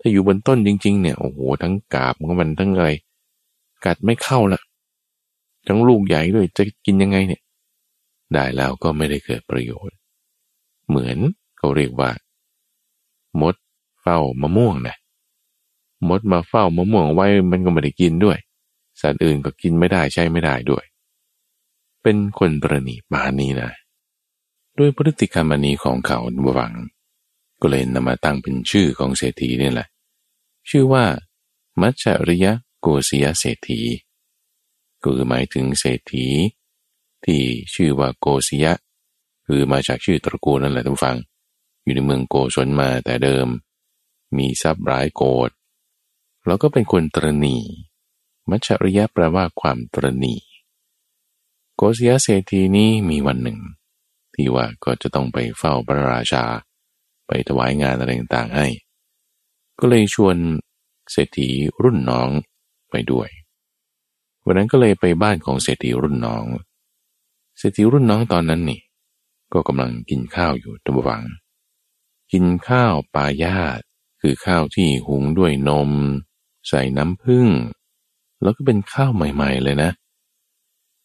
[0.00, 2.90] ถ้าอยู่บนต้นจริง ๆ เนี่ยโอ้โหทั้งกาบของมันทั้งอะไร
[3.84, 4.60] กัดไม่เข้าละ
[5.66, 7.42] ทั้งลูกใหญ่ด้วยจะกินยังไงเนี่ย
[8.32, 9.96] ได้แล้วก็ไม่ได้เกิดประโยชน์
[10.88, 11.18] เหมือน
[11.58, 12.10] เขาเรียกว่า
[13.40, 13.54] มด
[14.00, 14.96] เฝ้ามะม่วงนะ
[16.08, 18.38] มดมาเฝ้ามะม่วงไว้มันก็ไม่ได้กินด้วย
[19.00, 20.84] สัตว์อื่นก็กินไม่ได้ใช้ไม่ได้ด้วย
[22.02, 23.70] เป็นคนประณีมานี้นะ
[24.78, 26.72] ด้วยพฤติกรรมนี้ของเขาบวัง
[27.60, 29.88] ก็เลยนำมาตั้งเป็นชื่อของเศรษฐีนี่แหละ
[30.70, 31.04] ชื่อว่า
[31.80, 33.80] มัจจริยะโกศยเศรษฐี
[35.02, 36.26] ก็คือหมายถึงเศรษฐี
[37.24, 37.42] ที่
[37.74, 38.72] ชื่อว่าโกศยะ
[39.46, 41.16] คือมาจากชื่อตระกูลนั่นแหละทุกฟัง
[41.82, 43.46] อยู่ในเมืองโกศลมาแต่เดิม
[44.36, 45.50] มีทรัพย์ร้ายโกด
[46.46, 47.56] แล้วก็เป็นคนตรณี
[48.50, 50.34] มัชริยะแปลว่าความตรณี
[51.76, 53.58] โกศยเศรษฐีนี้มีวันหนึ่ง
[54.42, 56.44] ที่ว่าก็จะต้องไปเฝ้าพระราชา
[57.26, 58.66] ไปถวายงานอะไรต่างๆให้
[59.80, 60.36] ก็เลยชวน
[61.12, 61.48] เศรษฐี
[61.82, 62.28] รุ่นน้อง
[62.90, 63.28] ไปด้วย
[64.44, 66.44] วันนั้นก็เลยไปบ้านของเศรษฐีรุ่นน้อง
[67.58, 68.80] เศรษฐีรุ่นน้องตอนนั้นนี่
[69.52, 71.22] ก็กำลังกินข้าวอยู่ตะวัง
[72.32, 73.80] กินข้าวปลายาต
[74.20, 75.90] คือข้าวที่หุงด้วยนม
[76.68, 77.48] ใส่น้ำผึ้ง
[78.42, 79.90] แล้วก็เป็นข้าวใหม่ ๆ เลยนะ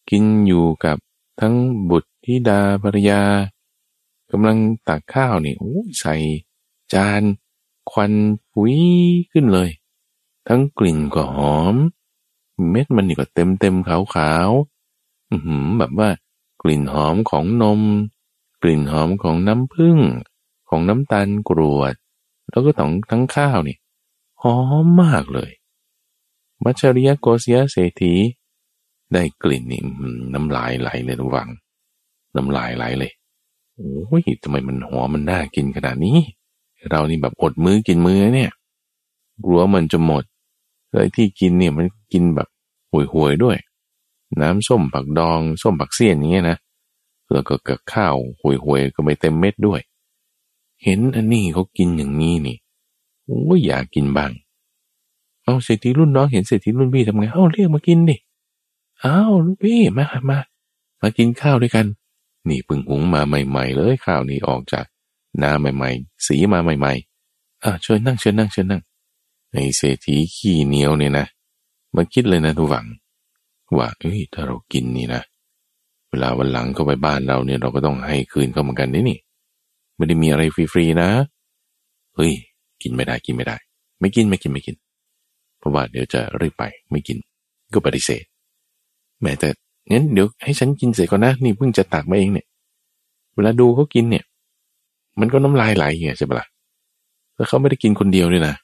[0.09, 0.97] กินอยู่กับ
[1.39, 1.55] ทั้ง
[1.89, 3.21] บุตรธิดาภรยา
[4.31, 6.15] กำลังตักข้าวนี่โอ้ใส่
[6.93, 7.23] จาน
[7.91, 8.13] ควัน
[8.51, 8.77] ปุ้ย
[9.31, 9.69] ขึ้นเลย
[10.47, 11.75] ทั้งกลิ่นก็หอม
[12.69, 14.49] เม็ดมันนี่ก็เต็มเต็มขาวขาว
[15.31, 16.09] อืมแบบว่า
[16.61, 17.81] กลิ่นหอมของนม
[18.61, 19.99] กลิ่นหอมของน้ำผึ้ง
[20.69, 21.93] ของน้ำตาลกรวด
[22.49, 23.77] แล้วก็ทั้งทั้งข้าวนี่
[24.41, 25.51] หอมมากเลย
[26.63, 28.13] มัชริยโกเสียเศรษฐี
[29.13, 29.81] ได้กลิ่นนี่
[30.33, 31.49] น้ำลายไหลเลยระวัง
[32.35, 33.11] น้ำลายไหลเลย
[33.75, 36.17] โอ้ยทำไมมันหอมมันน่ากินขนาดนี้
[36.89, 38.51] เรานี่แบบอดมื้อกินมื้อเนี่ย
[39.45, 40.23] กลัวมันจะหมด
[40.91, 42.47] เลยที่กินเนี่ยมันกินแบบ
[42.91, 43.57] ห่วยๆด้วย
[44.41, 46.57] น้ำส้มผักดองส้มผักเสี้ยนอย่างเงี้ยนะ
[47.31, 49.81] แล้วก็กับข้าวห่วยๆก็ไม่เต็มเม็ดด้วย
[50.83, 52.57] เห็นอันนี้เขากินอย่างนี้นี่
[53.25, 54.31] โอ้ยอยากกินบ้าง
[55.43, 58.15] เอาเศรษฐีรุ่นน้องเห็นเศรษฐีรุ่นพี่ทำไงเอาเรียกมากินดิ
[59.03, 60.39] อ้าวลูกพี่มามา
[61.01, 61.85] มากินข้าวด้วยกัน
[62.49, 64.85] นี่พึ่งหุงมาใหม่ ๆ เลยข้าวนี่ออกจาก
[65.41, 66.93] นาใหม่ ๆ สีมาใหม่
[67.29, 68.81] ๆอะเชิญนั่งเชิญนั่งเชิญนั่ง
[69.51, 71.25] ไอเศรษฐีขี้เหนียวเนี่ยนะ
[71.95, 72.85] มาคิดเลยนะทุกฝัง
[73.77, 75.21] ว่าเอ้ยถ้าเรากินนี่นะ
[76.09, 79.19] เวลาวันหลังเข้าไปบ้านเราเนี่ยเราก็ต้องให้คืนเขาเหมือนกันนี่นี่
[79.95, 81.09] ไม่ได้มีอะไรฟรีๆนะ
[82.15, 82.33] เฮ้ย
[82.81, 83.57] กินไม่ได้กินไม่ได้
[83.99, 84.75] ไม่กินไม่กินไม่กิน
[85.57, 87.17] เพราะว่าเดี๋ยวจะรีบไปไม่กิน
[87.73, 88.23] ก็ปฏิเสธ
[89.21, 89.47] แม้แต่
[89.91, 92.47] งั้นเดี๋ยวให้ฉันกินเสร็จก่อนนะนี่เพิ่งจะตักมาเองเนี่ย
[93.35, 94.23] เวลาดูเขากินเนี่ย
[95.19, 96.47] มันก็น้ำลายไหลไงใช่ปะละ่ะ
[97.35, 98.55] แล้วเขาไม่ได้กินคนเดียวด้วยนะ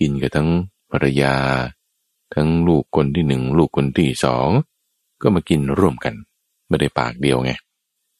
[0.00, 0.48] กินกับทั้ง
[0.90, 1.34] ภรรยา
[2.34, 4.48] ทั้งลูกคนที่หนึ่งลูกคนที่สอง
[5.22, 6.14] ก็มากินร่วมกัน
[6.68, 7.52] ไม่ได้ปากเดียวไง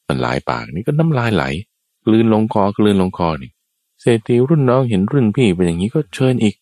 [0.07, 1.43] มันหลายปากนี่ก็น้ำลายไหล
[2.05, 3.51] กลืนลงคอกลืนลงคอนี่
[4.01, 6.55] เศรษฐีรุ่นน้องเห็นรุ่นพี่เป็นอย่างนี้ก็เชิญอีก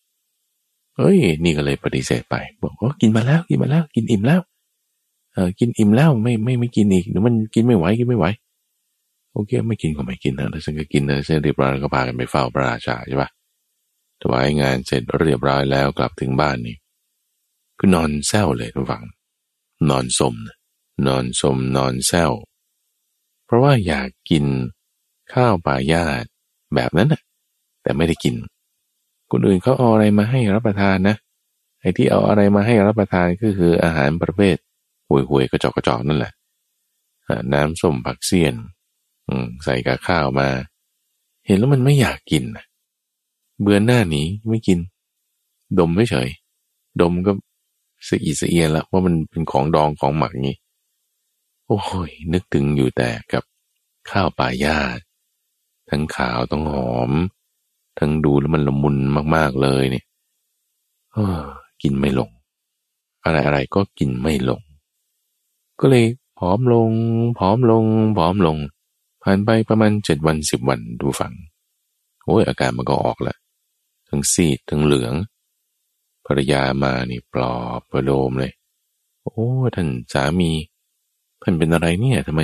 [0.96, 4.40] เฮ้ย นี่ก็เลยปฏิเสธไป บอกว่ากินมาแล้วกินมาแล้วกินอิ่มแล้ว
[5.38, 8.26] ออกินอิ่มแล้วไม่ไม่ไม่กินอีกเดี๋ยวมันกินไม่ไหวกินไม่ไหว
[9.32, 13.30] โอเค ไม่กินก็ไม่กินนะแล้วฉันก็กินเลยเสร็จเรียบร้อยก็พากันไปเฝ้าพระราชาใช่ปะ
[14.22, 16.76] ถวายงานเสร็จเรียบร้อยแล้วกลับถึงบ้านนี่
[17.78, 19.04] ก็นอนเศร้าเลยทุกฝัง
[19.90, 20.34] นอนสม
[21.06, 22.28] นอนสมนอนเศร้า
[23.46, 24.44] เพราะว่าอยากกิน
[25.32, 26.24] ข้าวปลายาต
[26.74, 27.22] แบบนั้นน่ะ
[27.82, 28.34] แต่ไม่ได้กิน
[29.30, 31.16] คนอื่นเขาเอาอะไรมาให้รับประทานนะ
[31.80, 34.56] ไอ้ที่เอาอะไรมาให้รับประทานก็คืออาหารประเภท
[35.08, 36.32] ห่วยหวยกระจอกกระจอกนั่นแหละ
[37.52, 38.54] น้ำส้มผักเสี้ยน
[39.64, 40.48] ใส่กับข้าวมา
[41.46, 42.44] เห็นแล้วมันไม่อยากกิน
[43.60, 44.78] เบื่อหน้าหนีไม่กิน
[45.78, 46.28] ดมไม่เฉย
[47.00, 47.32] ดมก็
[48.08, 50.56] สะอีสะเอียนละว่ามันเป็นของดองของหมักงี้
[51.66, 53.42] โอ้ยนึกถึงอยู่แต่กับ
[54.10, 54.98] ข้าวปลายาด
[55.90, 57.10] ทั้งขาวต้องหอม
[57.98, 58.96] ทั้งดูแล้วมันละมุน
[59.36, 60.04] มากๆเลยเนี่ย
[61.82, 62.30] กินไม่ลง
[63.24, 64.60] อะไรอะไรก็กินไม่ลง
[65.80, 66.06] ก็เลย
[66.38, 66.90] ผอมลง
[67.38, 67.84] ผอมลง
[68.18, 68.56] ผอมลง
[69.22, 71.34] ผ่านไปประมาณเจ็ดวันสิบวันดูฝัง
[72.24, 73.38] โอ้ยอาการมันก็ออกแล้ว
[74.08, 75.14] ทั้งซีดทั้งเหลือง
[76.26, 78.52] ภรรยามานี่ปลอบประโลมเลย
[79.22, 80.50] โอ้ท่านสามี
[81.42, 82.42] ท่านเป็นอะไรเนี่ยทำไม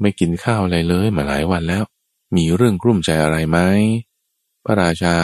[0.00, 1.84] ไม่กินข้าวอะไรเลยมาหลายวันแล้ว
[2.36, 3.58] มีเรื่องกลุ้มใจอะไรไหม
[4.64, 5.16] พระราชา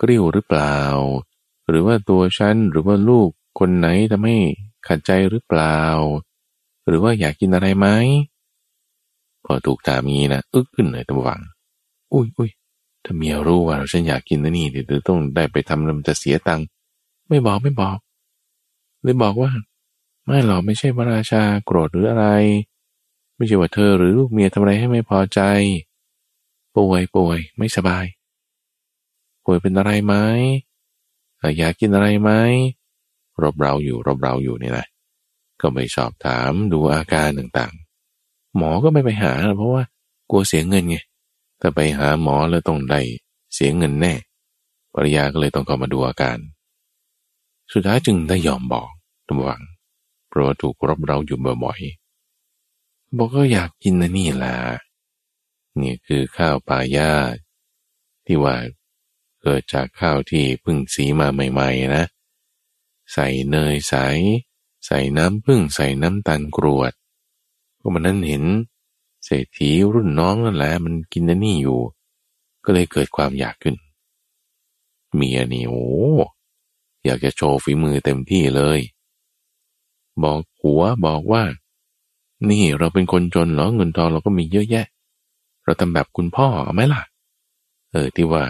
[0.00, 0.78] กริ้วหรือเปล่า
[1.68, 4.38] หรือว่าตัวฉันหรือว่าลูกคนไหนทำให้
[4.86, 5.78] ขัดใจหรือเปล่า
[6.86, 7.86] หรือว่าอยากกินอะไรไหม
[9.44, 11.40] พอถูกถามงี้นะอึกขึ้นเลยตะวัง
[12.12, 12.50] อุ้ยอุ้ย
[13.04, 16.66] ถ้าเมียรู้ว่าเราฉันอยากกินนะนี่เดี๋ยวต้องได้ไปทำแล้วมันจะเสียตังค์
[17.28, 17.98] ไม่บอกไม่บอก
[19.02, 19.50] เลยบอกว่า
[20.24, 22.26] ไม่หรอกไม่ใช่พระราชาโกรธหรืออะไร
[23.36, 25.40] ไม่ใช่ว่าเธอหรือลูกเมียทำอะไรให้ไม่พอใจ
[26.76, 28.06] ป่วยป่วยไม่สบาย
[29.44, 30.14] ป่วยเป็นอะไรไหม
[31.58, 32.30] อยากกินอะไรไหม
[33.42, 34.86] รบเราอยู่รบเราอยู่นี่แหละ
[35.60, 39.82] ก็ไปสอบถามดูอาการต่างๆ หมอก็ไม่ไปหา เพราะว่า
[40.30, 40.96] กลัวเสียเงินไง
[41.60, 43.00] ถ้าไปหาหมอแล้วต้องได้
[43.54, 44.14] เสียเงินแน่
[44.94, 46.38] ปริยาก็เลยต้องเข้ามาดูอาการ
[47.72, 48.90] สุดท้ายจึงได้ยอมบอก
[49.28, 49.62] ตัวหวัง
[50.28, 54.56] เพราะถูกรบเราอยู่บ่อยๆบอกก็อยากกินนะนี่แหละ
[55.80, 57.12] นี่คือข้าวปลายา
[58.26, 58.56] ที่ว่า
[59.42, 62.04] เกิดจากข้าวที่พึ่งสีมาใหม่ ๆ นะ
[63.12, 63.94] ใส่เนยใส
[64.86, 66.92] ใส่น้ำพึ่งใส่น้ำตาลกรวด
[67.80, 68.44] ก็มันนั้นเห็น
[69.24, 71.80] เศรษฐีรุ่นน้องนั่นแหละมันกินนนี่อยู่
[72.64, 73.76] ก็เลยเกิดความอยากขึ้น
[75.14, 75.86] เมียนี่โอ้
[77.04, 78.80] อยากจะโชว์ฝีมือเต็มที่เลย
[80.22, 81.42] บอกหัวบอกว่า
[82.50, 84.86] นี่เราเป็นคนจนเหรอเงินทองเราก็มีเยอะแยะ
[85.64, 87.02] เราทำแบบคุณพ่อเอาไหมล่ะ
[87.90, 88.44] เออที่ว่า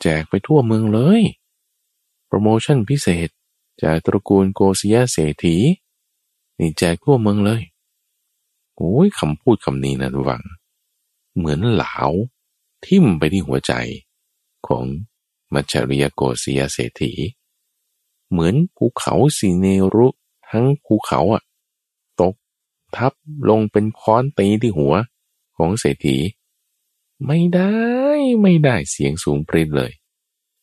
[0.00, 1.22] แจกไปทั่วเมืองเลย
[2.26, 3.28] โปรโมชั่นพิเศษ
[3.82, 5.56] จากตระกูลโกศยเศรษฐี
[6.58, 7.62] นี่แจกทั่วเมืองเลย
[8.76, 10.42] โอ้ยคำพูดคำนี้นะทุกฝัง
[11.36, 11.96] เหมือนเหลา
[12.84, 13.72] ทิ่มไปที่หัวใจ
[14.66, 14.84] ของ
[15.52, 17.12] มัจฉริยโกศยเศรษฐี
[18.30, 20.06] เหมือนภูเขาสีเนรุ
[20.48, 21.42] ทั้งภูเขาอะ
[22.20, 22.34] ตก
[22.96, 23.12] ทับ
[23.48, 24.94] ลงเป็นค้อนตีที่หัว
[25.56, 26.16] ของเศรษฐี
[27.26, 27.74] ไม่ได้
[28.42, 29.92] ไม่ได้เสียงสูงปริดเลย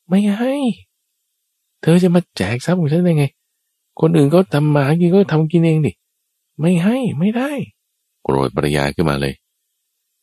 [0.09, 0.55] ไม่ให้
[1.81, 3.25] เธอจะมาแจกทรัพย์ของฉันได้ไง
[4.01, 5.91] คนอื่นก็ทำมากินก็ทำกินเองดิ
[6.59, 7.51] ไม่ให้ไม่ได้
[8.23, 9.33] โกรธภรรยาขึ้นมาเลย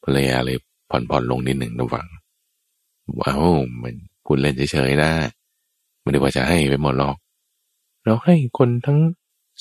[0.05, 0.57] ภรรยาเลย
[0.91, 2.07] ผ่อนผ่อนลงนิดหนึ่งระวัง
[3.21, 3.45] ว้าว
[3.83, 3.95] มัน
[4.25, 5.11] พูดเล่นเฉยๆนะ
[6.01, 7.17] ไม่ได้ว่าจะให้ไปหมดหรอก
[8.05, 8.99] เราให้คนทั้ง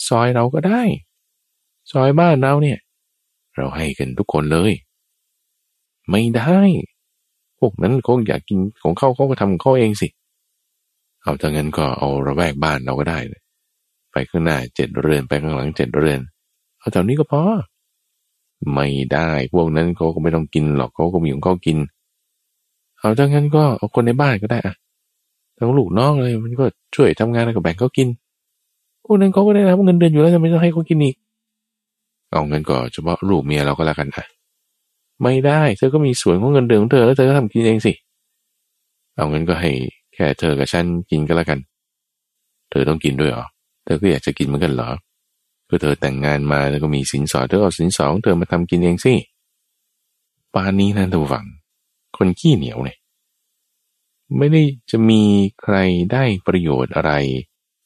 [0.07, 0.81] ซอยเราก็ได้
[1.91, 2.79] ซอยบ้านเราเนี่ย
[3.55, 4.71] เราให้กันทุกคนเลย
[6.10, 6.57] ไม่ได้
[7.60, 10.07] พวกนั้นเขาอยากกินของเขาเขาก็ทำเขาเองสิ
[11.23, 13.41] เอาถ้างั้นก็เอาระแวกบ้านเราก็ได้เลย
[14.12, 16.19] ไปข้างหน้าเจ็ดเรือนไปข้างหลังเจ็ดเรือน
[16.80, 17.41] เอาแถวนี้ก็พอ
[18.73, 21.77] ไม่ได้พวกนั้นเขาก็ไม่ต้องกินหรอกเขาก็มีของเขากิน
[22.99, 24.75] เอาถ้างั้นก็เอาคนในบ้านก็ได้อะ
[25.58, 28.08] ทั้งลูกน้องเลยมันก็ช่วยทำงานแล้วก็แบ่งเขากิน
[29.06, 31.15] พวกนั้นเขาก็ได้รับเงินเดือนอยู่แล้วทำไมต้องให้เขากินอีก
[32.32, 34.25] เอาเงินก็เฉพาะลูกเมียเราก็แล้วกันอะ
[35.23, 37.93] ไม่ได้เธอก็มีส่วนของเงินเดือนของเธอแล้วเธอก็ทำกินเองสิ
[39.15, 39.71] เอาเงินก็ให้
[40.17, 41.60] แค่เธอกับฉันกินก็แล้วกัน
[42.69, 43.45] เธอต้องกินด้วยเหรอ
[43.84, 44.89] เธอก็อยากจะกินเหมือนกันเหรอ
[45.69, 49.13] ก็เธอแต่งงานมาแล้วก็มีสินสอดเธอเอาสินสอดของเธอมาทำกินเองสิ
[50.53, 51.45] ปานนี้นะทุกฝัง
[52.17, 52.97] คนขี้เหนียวเนี่ย
[54.38, 55.21] ไม่ได้จะมี
[55.62, 55.75] ใคร
[56.12, 57.12] ได้ประโยชน์อะไร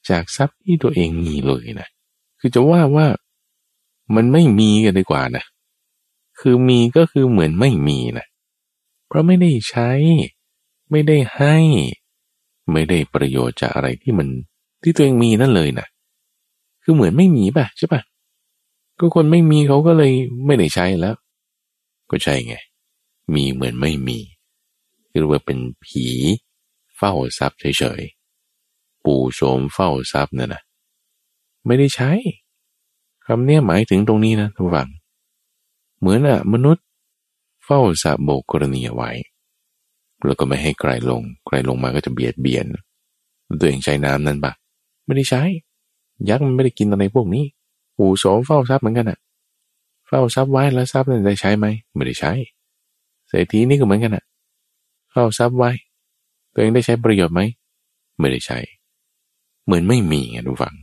[0.10, 1.88] จากทรัพย์ที่ตัวเองมีเลยนะ
[2.40, 3.08] คือจะว่าว่า
[4.16, 5.44] มันไม่มีกันดีกว่านะ
[6.40, 8.26] คือมีก็คือเหมือนไม่มีนะ
[9.08, 9.92] เพราะไม่ได้ใช้
[10.92, 11.56] ไม่ได้ให้
[12.72, 14.28] ไม่ได้ประโยชน์จากอะไรที่มัน
[14.82, 15.88] ที่ตัวเองมีนั่นเลยนะ
[16.84, 18.02] คือเหมือนไม่มีป่ะใช่ป่ะ
[19.00, 20.12] ก็คนไม่มีเขาก็เลย
[20.46, 21.16] ไม่ได้ใช้แล้ว
[22.10, 22.56] ก็ใช่ไง
[23.34, 24.18] มีเหมือนไม่มี
[25.12, 26.06] คือว่าเป็นผี
[26.98, 30.62] เฝ้าทรัพย์เฉยๆปู่โสมเฝ้าทรัพย์นี่ยนะ
[31.66, 32.12] ไม่ได้ใช้
[33.26, 34.90] คำนี้หมายถึงตรงนี้นะทุกฝัง
[36.00, 36.86] เหมือนอะมนุษย์
[37.66, 39.12] เฝ้าสะโบกกรณีไว้
[40.26, 42.66] แล้วก็ไม่ให้ใครลง ใครลงมาก็จะเบียดเบียน
[43.60, 44.52] ตัวเองใช้น้ำนั้นปะ
[45.06, 45.42] ไม่ได้ใช้
[46.30, 47.44] ยักษ์มันไม่ได้กินอะไรพวกนี้
[47.98, 49.20] ปู่โสมเฝ้าทรัพย์เหมือนกันอะ
[50.08, 52.32] เฝ้าทรัพย์ไว้แล้วทรัพย์นั้นได้ใช้ไหมไม่ได้ใช้
[53.28, 54.24] เศรษฐีนี่ก็เหมือนกันอะ
[55.12, 55.72] เฝ้าทรัพย์ไว้
[56.54, 57.42] ตัวเองได้ใช้ประโยชน์ไหม
[58.20, 58.60] ไม่ได้ใช้
[59.66, 60.74] เหมือนไม่มีไงดูฟัง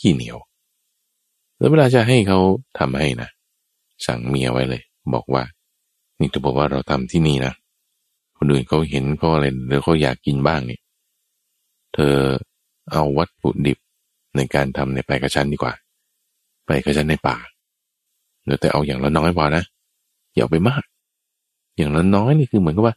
[0.00, 0.38] ขี้เหนียว
[1.58, 2.38] แล้วเวลาจะให้เขา
[2.78, 3.28] ทำให้นะ
[4.06, 4.82] สั่งเมียไว้เลย
[5.14, 5.42] บอกว่า
[6.18, 7.52] นี่จะบอกว่าเราทำที่นี่นะ
[8.44, 10.80] คนอื่นเขาเห็นเขาอะไรหรือเขาอยากกินบ้างเนี่ย
[11.94, 12.16] เธอ
[12.92, 13.78] เอาวัตถุดิบ
[14.36, 15.72] ในการทำในไปกระชั้นดีกว่า
[16.66, 17.36] ไปกระชั้นในป่า
[18.44, 19.64] เดี๋ยวแต่เอาอย่างละน้อยพอนะ
[20.34, 20.82] อย่าเอาไปมาก
[21.76, 22.94] อย่างละน้อยนี่คือเหมือนกับว่า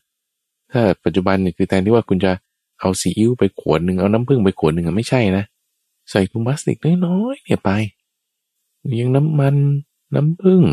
[0.72, 2.32] ถ้าปัจจุบันนี่คือแทนที่ว่าคุณจะ
[2.80, 5.44] เอาซีอิ๊วไปขวดหนึ่งเอาน้ำผึ้งไปขวดหนึ่งไม่ใช่นะ
[6.12, 7.72] ใส่ถุงพลาสติกน้อยๆเนี่ยไป
[9.02, 9.56] ยังน้ำมัน
[10.16, 10.64] น้ำผึ้ง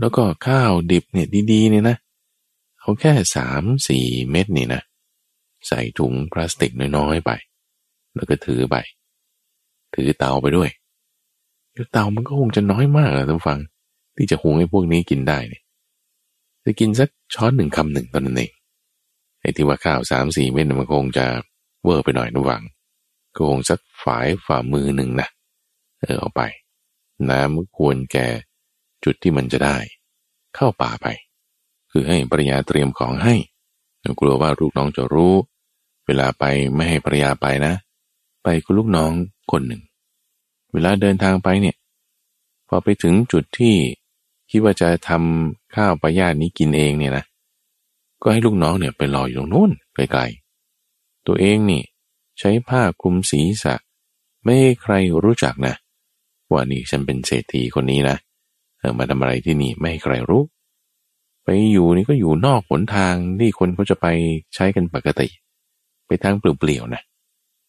[0.00, 1.96] แล้วก็ข้าวดิบเนี่ยดีๆเนี่ยนะ
[2.88, 4.82] เอาแค่สามสี่เม็ดนี่นะ
[5.68, 7.30] ใส่ถุงพลาสติกน้อยๆไป
[8.14, 8.76] แล้วก็ถือไป
[9.94, 10.70] ถือเตาไปด้วย
[11.92, 13.58] เตามันก็คงจะน้อยมากนะท่านฟัง
[14.16, 15.62] ที่จะหุงให้พวกนี้กินได้เนี่ย
[16.64, 18.52] จะกินสักช้อนหนึ่งคำหนึ่งตอนนั้นเอง
[19.40, 21.26] ไอ้ที่ว่าข้าวสามสี่เม็ดมันคงจะ
[21.84, 22.62] เวอร์ไปหน่อยนะวัง
[23.34, 25.28] ก็คงสักฝายฝ่ามือหนึ่งนะ
[26.00, 26.42] เออเอาไป
[27.30, 28.26] น้ำควรแก่
[29.04, 29.76] จุดที่มันจะได้
[30.56, 31.08] เข้าป่าไป
[31.90, 33.34] คือให้ภรรยาเตรียมของให้
[34.20, 35.34] กลัวว่าลูกน้องจะรู้
[36.06, 37.74] เวลาไปไม่ให้ภรรยาไปนะ
[38.42, 39.12] ไปคุณลูกน้อง
[39.50, 39.82] คนหนึ่ง
[40.72, 41.76] เวลาเดินทางไปเนี่ย
[42.68, 43.74] พอไปถึงจุดที่
[44.50, 47.24] คิดว่าจะทำข้าวปลาย่านี้กินเองเนี่ยนะ
[48.22, 51.82] ก็ให้ลูกน้องเนี่ยไปรออยู่ตรงนู้นไกลๆตัวเองนี่
[52.38, 53.74] ใช้ผ้าคลุมศีรษะ
[54.42, 55.74] ไม่ให้ใครรู้จักนะ
[56.50, 58.16] ว่านี่ฉันเป็นเศรษฐีคนนี้นะ
[58.78, 60.42] เออมาทำอะไรที่นี่ไม่ให้ใครรู้
[61.50, 64.06] ไปอยู่นี่ก็อยู่นอกหนทางที่คนเขาจะไป
[64.54, 65.28] ใช้กันปกติ
[66.06, 67.02] ไปทางเปลี่ยวๆนะ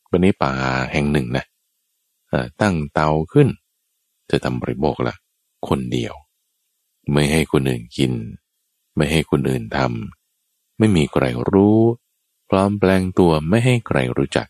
[0.09, 0.51] ไปในป่า
[0.93, 1.45] แห่งหนึ่งนะ
[2.61, 3.47] ตั้งเตาขึ้น
[4.29, 5.15] จะทำบริโภคละ
[5.67, 6.13] คนเดียว
[7.13, 8.11] ไม่ให้คนอื่นกิน
[8.95, 11.79] ไม่ให้คนอื่นทำไม่มีใครรู้
[12.49, 14.47] ปลอมแปลงตัวไม่ให้ใครรู้จัก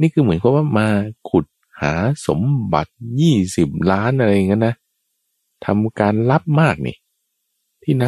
[0.00, 0.88] นี่คือเหมือนกับว่ามา
[1.30, 1.46] ขุด
[1.80, 1.94] หา
[2.26, 4.74] สมบัติยี่สิบล้านอะไรอย่างนั้นนะ
[5.64, 6.96] ทำการลับมากนี่
[7.84, 8.06] ที่ไหน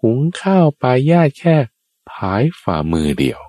[0.00, 1.56] หุงข้าวปลายาแค่
[2.10, 3.40] ผายฝ่ามือเดียว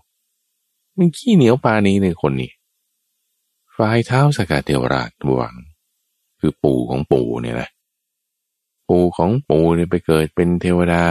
[0.98, 2.52] มันขี้เหนียวปานี้ในคนนี้
[3.76, 5.56] ฝ่ายเท้าสกัดเทวราชวัง
[6.40, 7.70] คือปู่ของปู่เนี่ยนะ
[8.90, 11.06] ปู่ของปู่เนี่ยไปเกิดเป็นเทวดา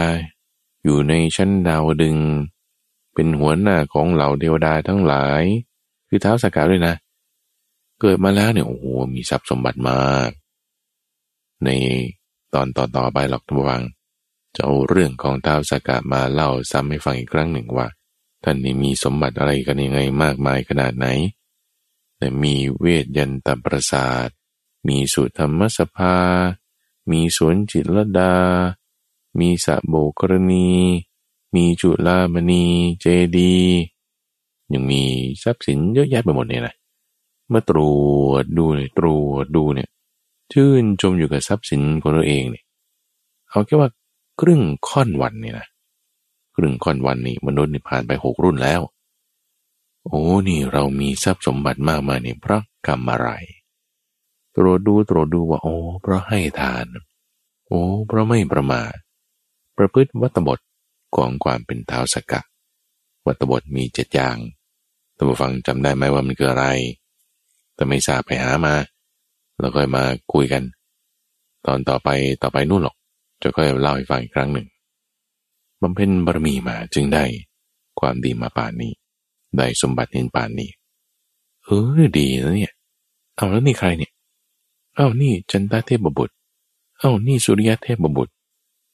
[0.83, 2.17] อยู่ในชั้นดาวดึง
[3.13, 5.43] เป็นหัวหน้าของเหล่าเทวดาทั้งหลาย
[6.07, 6.95] คือเท้าสกัดด้วยนะ
[8.01, 10.29] เกิดมาแล้วเนี่ยโอ้โหมีทรัพย์สมบัติมาก
[11.65, 11.69] ใน
[12.53, 13.83] ตอนต่อๆไปหรอกทุกวัง
[14.55, 17.87] จะเอาเรื่องของท้าวสกัดมาเล่าซ้ำให้ฟังอีกครั้งหนึ่งว่า
[18.43, 21.07] ท่านนี่มีสมบัติอะไรกันยังไงมากมายขนาดไหน
[22.17, 24.27] แต่มีเวทยันตประสาท
[24.87, 26.15] มีสุธรรมสภา
[27.11, 28.33] มีสวนจิตรดา
[29.39, 30.69] มีสะโบกรณี
[31.55, 32.65] มีจุลามณี
[33.01, 33.05] เจ
[33.37, 33.55] ดี
[34.73, 35.01] ยังมี
[35.43, 36.75] ทรัพย์สินเยอะแยะไปหมดเนี่ยนะ
[37.49, 37.79] เมื่อตร
[38.23, 39.89] วจดูเนี่ยตรวจดูเนี่ย
[40.53, 42.65] ชื่นชมอยู่กับทรัพย์สินของตัวเองเนี่ย
[43.49, 43.89] เอาแค่ว่า
[44.41, 45.67] ครึ่งค่อนวันนี่นะ
[46.55, 48.81] ครึ่งค่อนวันนี่มนุษย์นี่ผ่านไปหกรุ่นแล้ว
[50.05, 53.29] โอ้นี่เรามีทรัพย์สมบัติมากมายนี่เพราะกรรมอะไร
[54.55, 56.85] ตรวจดูตรวจดูว่าโอ้เพราะให้ทาน
[57.67, 58.93] โอ้เพราะไม่ประมาท
[59.77, 60.59] ประพฤติวัตบท
[61.15, 62.45] ของความเป็นเท้าสกัด
[63.27, 64.37] วัตบทมีเจ็ดอย่าง
[65.15, 66.65] ท่านผู้ฟังจำได้ไหมว่ามันคืออะไร
[67.75, 68.75] แต่ไม่ทราบไปหามา
[69.61, 70.63] แล้วค่อยมาคุยกัน
[71.65, 72.09] ตอนต่อไป
[72.41, 72.95] ต่อไปนู่นหรอก
[73.41, 74.67] จะค่อยเล่าให้ฟังอีกครั้งหนึ่ง
[75.81, 77.23] บำเพ็ญบารมีมาจึงได้
[77.99, 78.91] ความดีมาป่านนี้
[79.57, 80.69] ได้สมบัติเห็นป่านนี้
[81.63, 82.73] เออดีนะเนี่ย
[83.35, 84.11] เอาแล้วนี่ใครเนี่ย
[84.95, 86.33] เอานี่จันตาเทพบุตร
[86.99, 88.33] เอานี่สุริยะเทพบุตร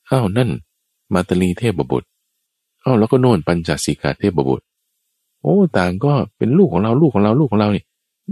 [0.08, 0.50] เอานั่น
[1.14, 2.08] มาตลีเทพบุตร
[2.82, 4.66] เอาแล้วก็โน่นปัญจสีกาเทพบุตร
[5.42, 7.86] โอ้ต่างก็เป็นลูกของเราลูกของเราลูกของเราเนี่ย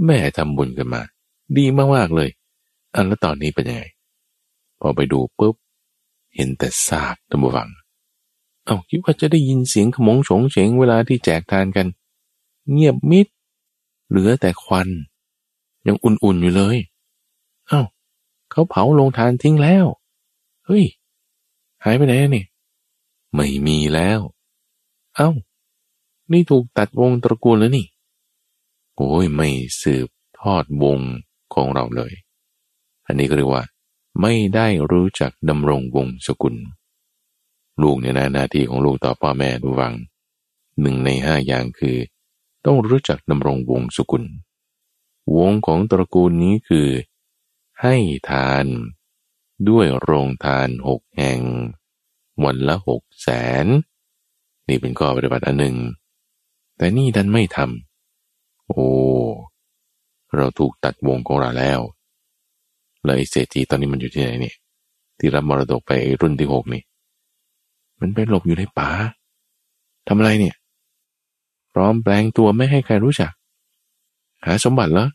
[0.05, 1.01] แม่ทำบุญกันมา
[1.57, 2.29] ดีมากๆเลย
[2.95, 3.83] อันแล้วตอนนี้เป็นยังไง
[4.79, 5.55] พอไปดูปุ๊บ
[6.35, 7.69] เห็นแต่ซากตัมบวัง
[8.65, 11.87] เอ้าคิดว่าจะได้ยินเสียงขมงโฉงเฉงเวลาที่แจกทานกัน
[12.71, 13.27] เงียบมิด
[14.09, 14.89] เหลือแต่ควัน
[15.87, 16.77] ยังอุ่นๆอยู่เลย
[17.67, 17.81] เอา้า
[18.51, 19.85] เขาเผาลงทานทิ้งแล้ว
[20.65, 20.85] เฮ้ย
[21.83, 22.45] หายไปไหนนี่
[23.35, 24.19] ไม่มีแล้ว
[25.15, 25.31] เอา้า
[26.31, 27.85] นี่ถูกตัดวงตระกูลแล้วนี่
[28.95, 29.49] โอ้ยไม่
[29.81, 30.07] สืบ
[30.39, 30.99] ทอดวง
[31.53, 32.13] ของเราเลย
[33.07, 33.63] อันนี้ก็เรียกว่า
[34.21, 36.55] ไม่ได้รู้จักดำรงวงศกุล
[37.81, 39.93] ลูกเนี่ยนะหน้าที่ของลูกต่อพ่อแม่ดูวัง
[40.81, 41.97] หนึ่งในห้าอย่างคือ
[42.65, 44.23] ต้องรู้จักดำรงวงศกุล
[45.37, 46.87] วงของตระกูลนี้คือ
[47.81, 47.95] ให้
[48.29, 48.65] ทาน
[49.69, 51.39] ด้วยโรงทานหกแห่ง
[52.43, 53.29] วันละหกแส
[53.63, 53.67] น
[54.67, 55.75] นี่เป็นข้อปฏิบัติอันหนึ่ง
[56.77, 58.87] แต่นี่ดันไม่ทำโอ้
[60.35, 61.79] เราถูกตัดวงของเราแล้ว
[63.03, 64.55] แล้วไอ้เศรษฐีตอนนี้มันอยู่ที่ไหนเนี่ย
[65.19, 66.83] ที่รับมรดกไปรุ่นที่หกนี่
[67.99, 68.89] มันไปหลบอยู่ในป่า
[70.07, 70.55] ทำอะไรเนี่ย
[71.73, 73.31] พร้อมแปลงตัวไม่ให้ใครรู้จัก
[74.45, 75.07] หาสมบัติเหรอ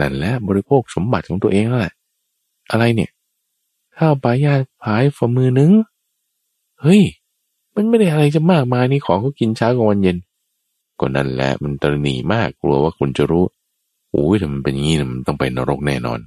[0.00, 1.94] นั่นแหละบริโภคสมบัติของตัวเองนั่นแหละ
[2.70, 3.10] อะไรเนี่ย
[3.96, 5.70] ข้าวปลายาผายฝ่ามือนึง
[6.80, 7.02] เฮ้ย
[7.74, 10.16] มันไม่ได้อะไรจะมากมายนี่ของเขากินเช้ากับวันเย็น
[11.00, 13.44] ก็นั่นแหละมันตรณีมากกลัวว่าคุณจะรู้
[14.12, 16.20] โอ้ยถ้ามันเป็นอย่างนี้มันต้องไปนรกแน่นอน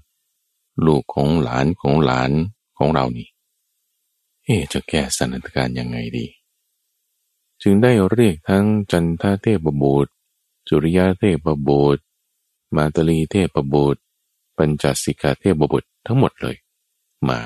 [0.86, 2.32] ลูกของหลานของหลาน
[2.78, 3.28] ของเรานี่
[4.44, 6.26] เอ๊จะแก้สถานการณ์ยังไงดี
[7.62, 10.12] จึงได้เรียกทั้งจันทเทพบุตร
[10.68, 12.02] จุริยาเทพบุตร
[12.76, 14.02] มาตลีเทพบุตร
[14.58, 16.56] ปัญจสิกาเทพบุตรทั้งหมดเลย
[17.30, 17.40] มา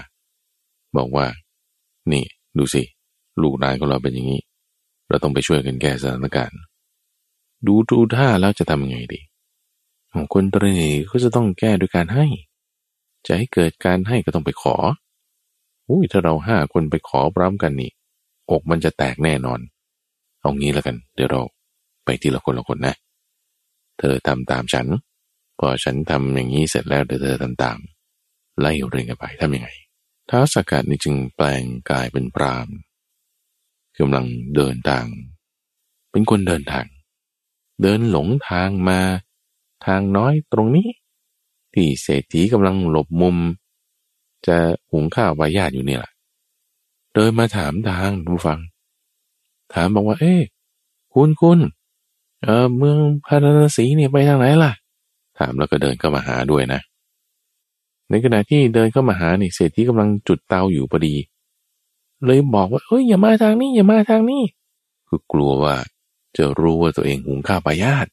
[0.95, 1.27] บอกว่า
[2.11, 2.23] นี่
[2.57, 2.83] ดูสิ
[3.41, 4.41] ลูกนายของเราเป็นอย่างนี้
[5.09, 6.59] เราต้องไปช่วยกันแก้สถานการณ์
[7.65, 9.19] ดูดูท่าแล้วจะทำยังไงดี
[10.13, 10.75] ของคนตรี
[11.09, 12.25] ก็จะต้องแก้ด้วยการให้
[13.25, 14.75] จะให้เกิดการให้ก็ต้องไปขอ
[15.89, 17.91] อุ้ยถ้าเราห้าคนไปขอพร้อมกันนี่
[18.51, 19.59] อกมันจะแตกแน่นอน
[20.41, 21.41] เอางี้แล้วกัน เดี๋ยวเรา
[22.05, 22.95] ไปทีละคนละคนนะ
[23.99, 24.87] เธอทำตามฉัน
[25.59, 27.77] พอฉันทำอย่างนี้เสร็จแล้วเดี๋ยวเธอทำตาม
[28.59, 29.69] ไล่เรียงกันไปทำยังไง
[30.29, 32.67] ท้าสกัดนี่จึงแปลงกายเป็นพราม
[33.97, 35.05] กำลังเดินทาง
[36.11, 36.85] เป็นคนเดินทาง
[37.81, 38.99] เดินหลงทางมา
[39.85, 40.87] ทางน้อยตรงนี้
[41.73, 43.37] ที่เศรษฐีกำลังหลบมุม
[44.47, 44.57] จะ
[44.91, 46.11] หุงข้าววายาตอยู่นี่แหละ
[47.13, 48.59] เดินมาถามทางผู้ฟัง
[49.73, 50.35] ถามบอกว่า เอ๊
[51.13, 51.59] คุณคุณ
[52.43, 54.71] เออเมืองพาราณสีเนี่ยไปทางไหนล่ะ
[55.37, 56.81] ถามแล้วก็เดินเข้ามาหาด้วยนะ
[58.09, 61.15] ในขณะที่เดินเข้ามาหานี่เศรษฐีกำลังจุดเตาอยู่พอดี
[62.25, 64.43] เลยบอกว่าเอ้ยอย่ามาทางนี้ อย่ามาทางนี้
[65.07, 65.75] คือกลัวว่า
[66.37, 68.07] จะรู้ว่าตัวเองหุงข้าวปายาต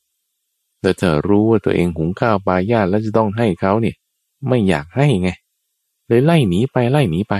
[0.87, 3.97] แต่เธอรู้ว่าตัวเองหุงข้าวปลาญาติแล้วจะต้องให้เขาเนี่ย
[4.49, 5.31] ไม่อยากให้ไง
[6.07, 7.35] เลยไล่หนีไปไล่หนีไป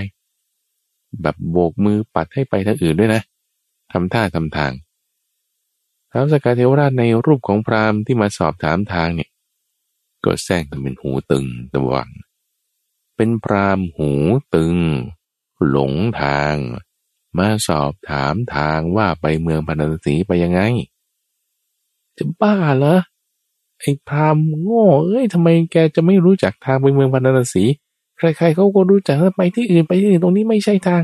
[1.21, 3.21] แบบโบกมือปัดให้ไปทางอื่นด้วยนะ
[3.91, 4.71] ทำท่าทำทาง
[6.11, 9.29] ทท้าวสกาเทวราชในรูปของพราหมณ์ที่มาสอบถามทางเนี่ย
[10.25, 12.09] ก็แซงทำเป็นหูตึงตะวัง
[13.15, 14.11] เป็นพราหมณ์หู
[14.55, 14.75] ตึง
[15.67, 16.55] หลงทาง
[17.37, 20.61] มาสอบถามทางว่าไปเมืองพันธสีไปยังไง
[22.17, 22.99] จะบ้าเหรอ
[23.79, 27.63] ไอ้พราหมณ์โง่เอ้ยทำไมแกจะไม่รู้จักทางไปเมืองพันธสี
[28.17, 31.01] ใครๆเขาก็รู้จักไปที่อื่นไปที่อื่นตรงนี้ไม่ใช่ทาง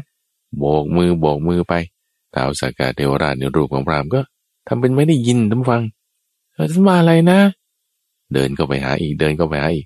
[0.57, 1.73] โบกมือโบกมือไป
[2.33, 4.21] ท้าวสากาเทวราชในรูปของพราหมณ์ก็
[4.67, 5.81] ทำเป็นไม่ได้ยินท่านฟัง
[6.53, 7.39] เออท่านมาอะไรนะ
[8.33, 9.85] เดินก็ไปหาอีกเดินก็ไปหาอีก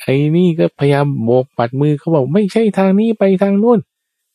[0.00, 3.78] ไอ้นี่ก็พยายามโบกปัดมือเขาบอกไม่ใช่ทางนี้ไปทางนู้น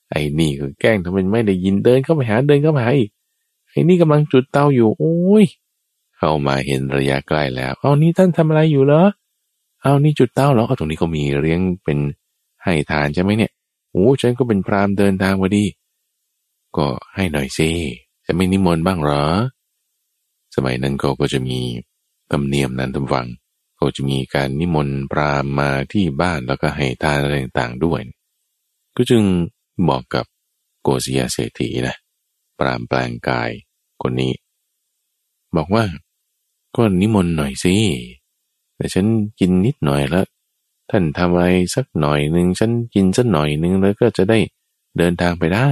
[0.09, 3.09] ไอ้นี่ก็แกล้งทำเป็นไม่ได้ยินเดินเข้าไปหาเดินเข้าไปหาอีก
[3.69, 5.45] ไอ้นี่กำลังจุดเตาอยู่ โอ้ย
[6.23, 9.03] เข้ามาเห็นระยะใกล้แล้วเอานี่ท่านทำอะไรอยู่เหรอ
[9.81, 11.97] เอานี่จุดเต้าเหรอเอาตรงนี้เขามีเลี้ยงเป็น
[12.63, 13.51] ให้ทานใช่ไหมเนี่ย
[13.91, 15.65] โอ้ฉันก็เป็นพรามเดินทางพอดี
[16.77, 17.69] ก็ให้หน่อยสิ
[18.25, 19.23] จะไม่นิมนต์บ้างหรอ
[20.55, 21.57] สมัยนั้นเขาก็จะมี
[22.31, 23.27] ธรรมเนียมนั้นทำฟัง
[23.77, 28.01] เขาจะมีการนิมนต์พรามมาที่บ้านแล้วก็ให้ทานอะไรต่างๆด้วย
[28.95, 29.23] ก็จึง
[29.89, 30.25] บอกกับ
[30.81, 31.95] โกศยาเศรษฐีนะ
[32.59, 33.49] ปรามแปลงกาย
[34.01, 34.31] คนนี้
[35.55, 35.83] บอกว่า
[36.75, 37.75] ก็นิมนต์หน่อยสิ
[38.75, 39.05] แต่ฉัน
[39.39, 40.25] กินนิดหน่อยแล้ว
[40.89, 44.39] ท่านทำอะไรสักหน่อยหนึ่งฉันกินสักหน่อยหนึ่งแล้วก็จะได้
[44.97, 45.69] เดินทางไปได้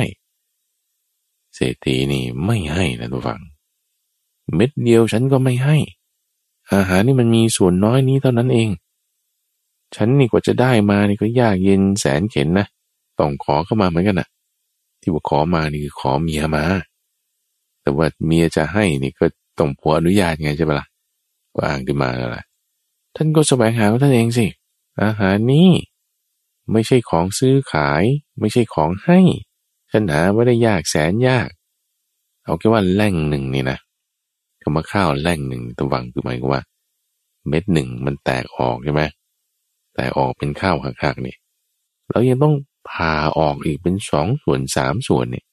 [1.56, 3.41] เศรษฐีนี่ไม่ให้นะทุกฝัง
[4.56, 5.78] เม็ดเดียวฉันก็ไม่ให้
[6.74, 8.70] อาหารนี่มันมีส่วนน้อยนี้เท่านั้นเอง
[9.95, 12.68] ฉันนี่กว่าจะได้มานี่ก็ยากเย็นแสนเข็นนะ
[13.20, 14.28] ต้องขอเข้ามาเหมือนกันนะ
[15.02, 16.64] ที่ว่าขอมานี่คือขอเมียมา
[17.82, 19.26] แต่ว่าเมียจะให้นี่ก็
[19.60, 20.88] ต้องผัวอนุญาตไงใช่ปะละ่ะ
[21.56, 22.43] ก็อ้างขึ้นมาแล้วล่ะ
[23.16, 24.47] ท่านก็แสวงหาของท่านเองสิ
[25.04, 25.70] อาหารนี้
[26.72, 28.04] ไม่ใช่ของซื้อขาย
[28.39, 29.20] ไม่ใช่ของให้
[29.91, 31.50] ฉันหาไม่ได้ยากแสนยาก
[32.43, 33.80] เอาแค่ว่าแล่งหนึ่งนี่นะ
[34.62, 36.62] คำว่าข้าวแล่งหนึ่งตะวังคือหมายว่า
[37.47, 39.02] เม็ดหนึ่งมันแตกออกใช่ไหม
[39.95, 41.36] แตกออกเป็นข้าวหักๆนี่
[42.10, 42.56] แล้วยังต้อง
[42.89, 45.43] ผ่าออกอีกเป็นสองส่วนสามส่วนนี่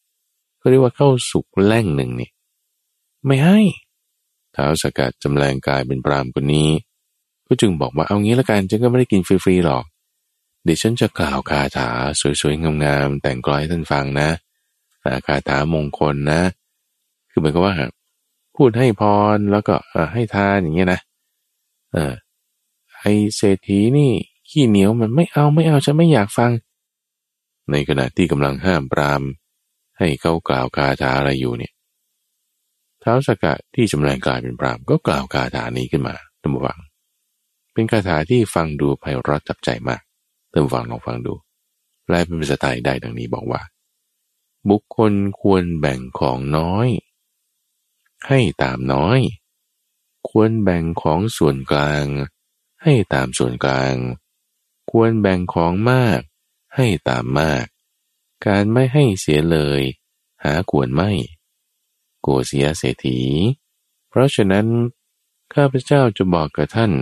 [0.61, 2.31] ก็เรียกว่าข้าวสุกแล่งหนึ่งนี่
[3.27, 3.61] ไม่ให้
[4.57, 6.71] ท้าวสกัดจำแรงกายเป็นปรามคนนี้
[7.47, 9.85] ก็จึงบอกว่าเอางี้ละกันฉันก็ไม่ได้กินฟรีๆหรอก
[10.65, 11.89] เดี๋ยวฉันจะกล่าวคาถา
[12.41, 14.29] สวยๆงามๆแต่งกลอยให้ท่านฟังนะ
[15.27, 16.41] คาถามงคลนะ
[17.31, 17.75] คือหมายความว่า
[18.57, 19.03] พูดให้พ
[19.37, 19.75] รแล้วก็
[20.13, 21.01] ให้ทานอย่างเงี้ยนะ
[21.93, 22.15] เออ
[22.99, 23.05] ไอ
[23.37, 24.13] เศรษฐีนี่
[24.51, 26.51] ขี้เหนียวมันไม่เอาไม่เอาฉันไม่อยากฟัง
[27.71, 29.23] ในขณะที่กำลังห้ามปราม
[29.99, 31.73] ให้เขากล่าวคาถาอะไรอยู่เนี่ย
[33.07, 36.79] ท้าสกะที่จำแรงกลายเป็นปรามก็กล่าวคาถานี้ขึ้นมาตั้งฟัง
[37.73, 40.03] เป็นคาถาที่ฟังดูไพเราะจับใจมาก
[40.53, 41.35] ตั้งฟังลองฟังดู
[42.05, 43.63] แปลเป็นภาษาไทยได้ดังนี้บอกว่า
[44.69, 46.89] บุคคลควรแบ่งของน้อย
[48.27, 49.21] ให้ตามน้อย
[50.29, 52.05] ควรแบ่งของส่วนกลาง
[52.83, 53.95] ให้ตามส่วนกลาง
[54.91, 56.21] ควรแบ่งของมาก
[56.77, 57.65] ให้ตามมาก
[58.47, 59.83] การไม่ให้เสียเลย
[60.45, 61.11] หาควรไม่
[62.29, 63.21] โกเสียเศรษฐี
[64.09, 64.67] เพราะฉะนั้น
[65.55, 66.93] ข้าพเจ้าจะบอกกับท่าน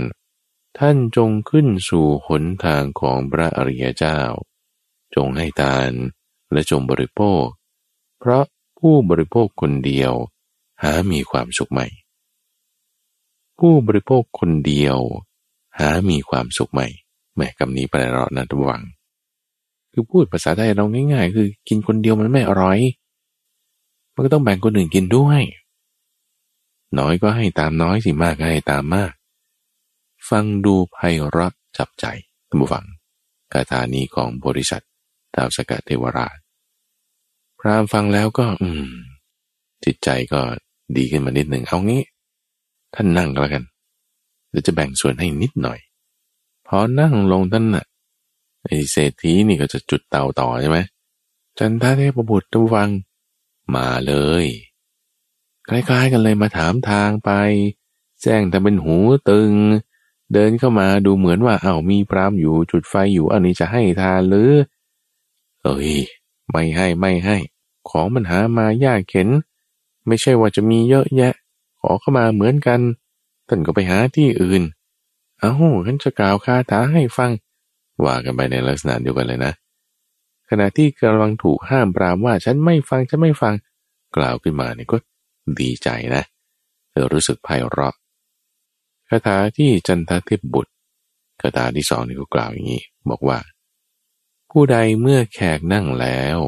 [0.78, 4.20] ท่านจงขึ้นสู่หนทางของพระอริยเจ้า
[5.14, 5.90] จงให้ทาน
[6.52, 7.44] และจงบริโภค
[8.18, 8.44] เพราะ
[8.78, 10.12] ผู้บริโภคคนเดียว
[10.82, 11.86] หามีความสุขใหม่
[13.58, 14.98] ผู้บริโภคคนเดียว
[15.78, 16.88] หามีความสุขใหม่
[17.36, 18.82] แม่คำนี้ไปรอนะทุกวัง
[19.92, 22.78] คือพูดภาษาไทยเราง่าย ๆ คือกินคนเดียวมันไม่อร่อย
[24.14, 25.42] มันก็ต้องแบ่งคนอื่นกินด้วย
[26.98, 29.12] น้อยก็ให้ตามน้อยสิมากก็ให้ตามมาก
[30.30, 30.98] ฟังดูไพ
[31.28, 32.06] เราะจับใจ
[32.48, 32.84] ท่านผู้ฟัง
[33.52, 34.82] คาถานี้ของบริษัท
[35.34, 36.36] ดาวสกัดเทวราช
[37.58, 38.90] พรามฟังแล้วก็ อืม
[39.84, 40.40] จิตใจก็
[40.96, 42.02] ดีขึ้นมานิดหนึ่งเอางี้
[42.94, 43.64] ท่านนั่งก็แล้วกัน
[44.50, 45.78] เดี๋ยวจะแบ่งส่วนให้นิดหน่อย
[46.66, 47.84] พอนั่งลงท่านน่ะ
[48.64, 50.78] ไอเศรษฐีนี่ก็จะจุดเตาต่อใช่ไหม
[51.58, 52.88] จันทเทพบุตรทุวัง
[53.74, 54.46] มาเลย
[55.68, 57.30] คล้ายๆกันเลยมาถามทางไป
[58.22, 58.96] แจ้งแต่เป็นหู
[59.30, 59.52] ตึง
[60.32, 64.52] เดินเข้ามาดูเหมือนว่าเอา้ามีพรามอยู่จุดไฟอยู่อันนี้จะให้ทานหรือ
[65.62, 65.92] เอ้ย
[66.50, 67.36] ไม่ให้ไม่ให้
[67.90, 69.28] ของมันหามายากเข็น
[70.06, 71.34] ไม่ใช่ว่าจะมีเยอะแยะ
[71.80, 72.80] ขอเข้ามาเหมือนกัน
[73.48, 74.62] ท่านก็ไปหาที่อื่น
[75.38, 75.52] เอา้า
[75.86, 77.30] ฉันจะกล่าวคาถาให้ฟัง
[78.04, 79.52] ว่ากันไปในลักษณะเดียวกันเลยนะ
[80.60, 83.54] ณะที่กำลังถูกห้ามปรามว่าฉันไม่ฟังฉันไม่ฟัง
[84.16, 84.98] กล่าวขึ้นมาเนี่ยก็
[85.60, 86.22] ดีใจนะ
[86.90, 87.94] เธอรู้สึกไพเราะ
[89.08, 90.72] คาถาที่จันททิพบุตร
[91.40, 93.38] คาถาที่สองนี่ก็กล่าวอย่างนี้ บอกว่า
[94.50, 96.38] ผู้ใดเมื่อแขกนั่งแล้ว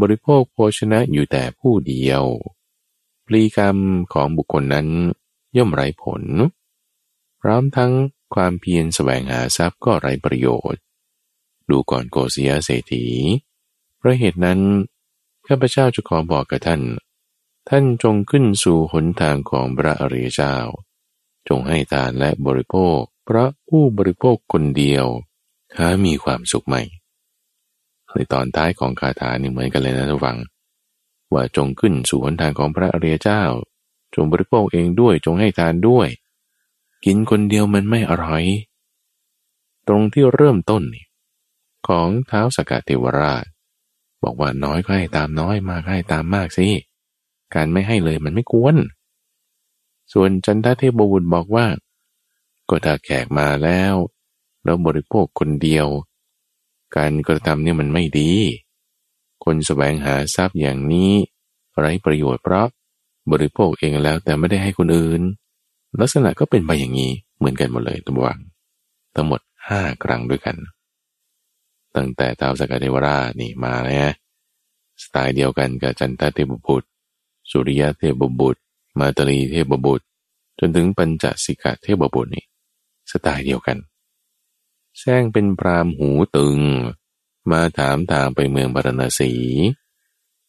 [0.00, 2.24] บริโภคโภชนะอยู่แต่ผู้เดียว
[3.26, 3.76] ปลีกรรม
[4.12, 4.88] ของบุคคลนั้น
[5.56, 6.22] ย่อมไร้ผล
[7.40, 7.92] พร้อมทั้ง
[8.34, 10.82] ความเพียรแสวงหาทรัพย์ก็ไร้ประโยชน์
[11.70, 13.04] ดูก่อนโกศยเศรษฐี
[13.98, 14.60] เพราะเหตุนั้น
[15.46, 16.82] ข้าพเจ้าจะขอบอกกับท่าน
[17.68, 20.56] ท่านจงขึ้นสู่หนทางของพระอริยเจ้า
[21.48, 25.06] จงให้ทานและบริโภค เพราะผู้บริโภคคนเดียว
[25.76, 26.82] หามีความสุขใหม่
[28.12, 30.38] ในตอนท้ายของคาถานี่เหมือนกันเลยนะทุกฝัง
[31.32, 33.42] ว่าจงขึ้นสู่หนทางของพระอริยเจ้า
[34.14, 36.08] จงบริโภคเองด้วย จงให้ทานด้วย
[37.04, 38.44] กินคนเดียวมันไม่อร่อย
[39.88, 41.05] ตรงที่เริ่มต้นนี่
[41.88, 43.44] ของเท้าสกัดเทวราช
[44.22, 46.68] บอกว่าน้อยก็ให้ตามน้อยมากให้ตามมากสิ
[47.54, 48.76] การไม่ให้เลยมันไม่ควร
[50.12, 51.66] ส่วนจันทเทพบุตรบอกว่า
[52.68, 53.94] ก็ถ้าแขกมาแล้ว
[54.64, 55.86] แล้วบริโภคคนเดียว
[56.96, 58.32] การกระทำเนี่ยมันไม่ดี
[59.44, 61.12] คนสแสวงหาทรัพย์อย่างนี้
[61.78, 62.66] ไร้ประโยชน์เพราะ
[63.32, 65.22] บริโภคเองแล้วแต่ไม่ได้ให้คนอื่น
[66.00, 68.38] ลักษณะก็เป็นไปอย่างนี้เหมือนกันหมดเลยตัววัง
[69.14, 70.56] ทั้งหมดห้าครั้งด้วยกัน
[71.96, 74.10] ตั้งแต่ท้าวสกเทวราชนี่มาแล้ว
[75.02, 76.88] สไตล์เดียวกันกับจันทเทพบุตร
[77.50, 78.60] สุริยะเทพบุตร
[78.98, 80.04] มาตรีเทพบุตร
[80.58, 82.44] จนถึงปัญจสิกะเทพบุตรนี่
[83.10, 83.78] สไตล์เดียวกัน
[84.98, 86.58] แซงเป็นพรามหูตึง
[87.50, 89.32] มาถามทางไปเมืองบารณสี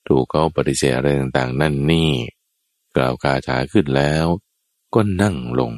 [0.07, 2.11] ถูกเขาปฏิเสธอะไรต่างๆ นั่นนี่
[2.95, 4.25] กล่าวคาถาขึ้นแล้ว
[4.93, 5.73] ก็นั่งลง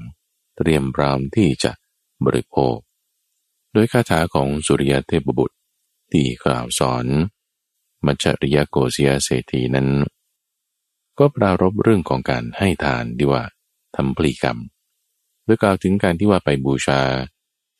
[0.57, 1.71] เตรียมพรามที่จะ
[2.25, 2.77] บริโภค
[3.73, 5.55] โดยคาถาของสุริยเทพบุตร
[6.11, 7.05] ที่กล่าวสอน
[8.05, 9.89] มัจจริยโกศยเศรษฐีนั้น
[11.19, 13.43] ก็ปรารบเรื่องของการให้ทานดีว่า
[13.95, 14.57] ทำพลีกรรม
[15.43, 17.01] โดยกล่าวถึงการที่ว่าไปบูชา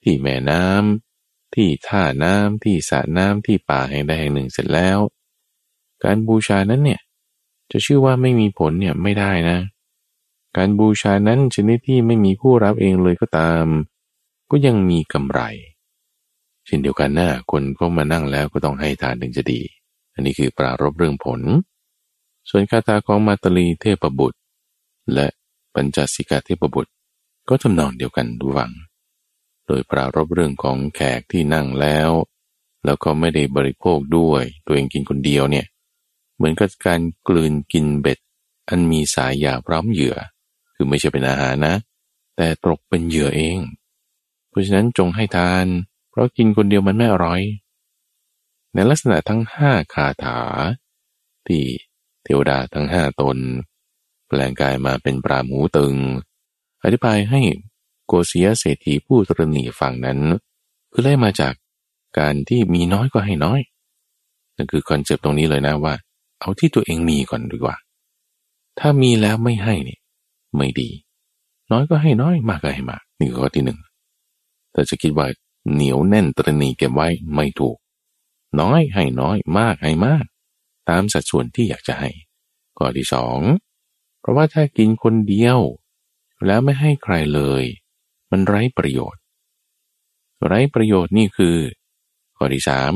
[0.04, 5.00] ที่แม่น้ำที่ท่าน้ำที่สระน้ำที่ป่าแห่งใดแห่งหนึ่งเสร็จแล้ว
[6.04, 7.02] การบูชานั้นเนี่ย
[7.72, 9.60] จะชื่อว่าไม่มีผลเนี่ยไม่ได้นะ
[10.58, 13.66] การบูชานั้นชนิดที่ไม่มีผู้รับเองเลยก็ตาม
[14.52, 15.42] ก็ยังมีกำไร
[16.70, 19.62] ช่นเดียวกันนะคนก็มานั่งแล้วก็ต้องให้ทานถึงจะดี
[20.14, 21.42] อันนี้คือปรารบเรื่องผล
[22.50, 24.40] ส่วนคาถาของมาตลีเทพบุตร
[25.14, 25.28] และ
[25.74, 26.92] ปัญจสิกาเทพบุตร
[27.50, 28.72] ก็ทำนองเดียวกันดูหวัง
[29.66, 32.10] โดยปรารบเรื่องของแขกที่นั่งแล้ว
[32.86, 35.66] แล้วก็ไม่ได้บริโภคด้วย ตัวเองกินคนเดียวเนี่ย
[36.36, 38.20] เหมือนกับการกลืนกินเบ็ด
[38.70, 40.16] อันมีสายยาพร้อมเหยื่อ
[40.76, 41.76] คือไม่ใช่เป็นอาหารนะ
[42.36, 43.60] แต่ตกเป็นเหยื่อเอง
[44.50, 47.42] เพราะฉะนั้นจงให้ทานเพราะกินคนเดียวมันไม่อร่อย
[48.74, 50.38] ในลักษณะทั้งห้าคาถา
[51.48, 51.64] ที่
[52.24, 53.38] เทวดาทั้งห้าตน
[54.28, 55.96] แปลงกายมาเป็นปราหมูตึง
[56.84, 57.42] อธิบายให้
[58.08, 60.20] โกศยเศรษฐีผู้ตรณีฝั่งนั้น
[60.92, 61.54] คือได้มาจาก
[62.20, 63.60] การที่มีน้อยก็ให้น้อย
[64.56, 65.94] นั่นคือคอนเซปต์ตรงนี้เลยนะว่า
[66.40, 67.76] เอาที่ตัวเองมีก่อนดีกว่า
[68.80, 70.00] ถ้ามีแล้วไม่ให้เนี่ย
[70.58, 70.90] ไม่ดี
[71.72, 73.80] น้อยก็ให้น้อยมากก็ให้มากนี่ข้อที่หนึ่ง
[74.72, 75.28] แต่จะคิดว่า
[75.72, 77.78] เหนียวแน่นตรณีเก็บไว้ไม่ถูก
[78.60, 80.26] น้อยให้น้อยมากให้มาก
[80.90, 82.10] ตามสัดส่วนที่อยากจะให้
[82.78, 83.40] ข้อที่สอง
[84.20, 85.60] เพราะว่าถ้ากินคนเดียว
[86.46, 87.64] แล้วไม่ให้ใครเลย
[88.32, 89.22] มันไร้ประโยชน์
[90.46, 91.58] ไร้ประโยชน์นี่คือ
[92.38, 92.94] ข้อที่สาม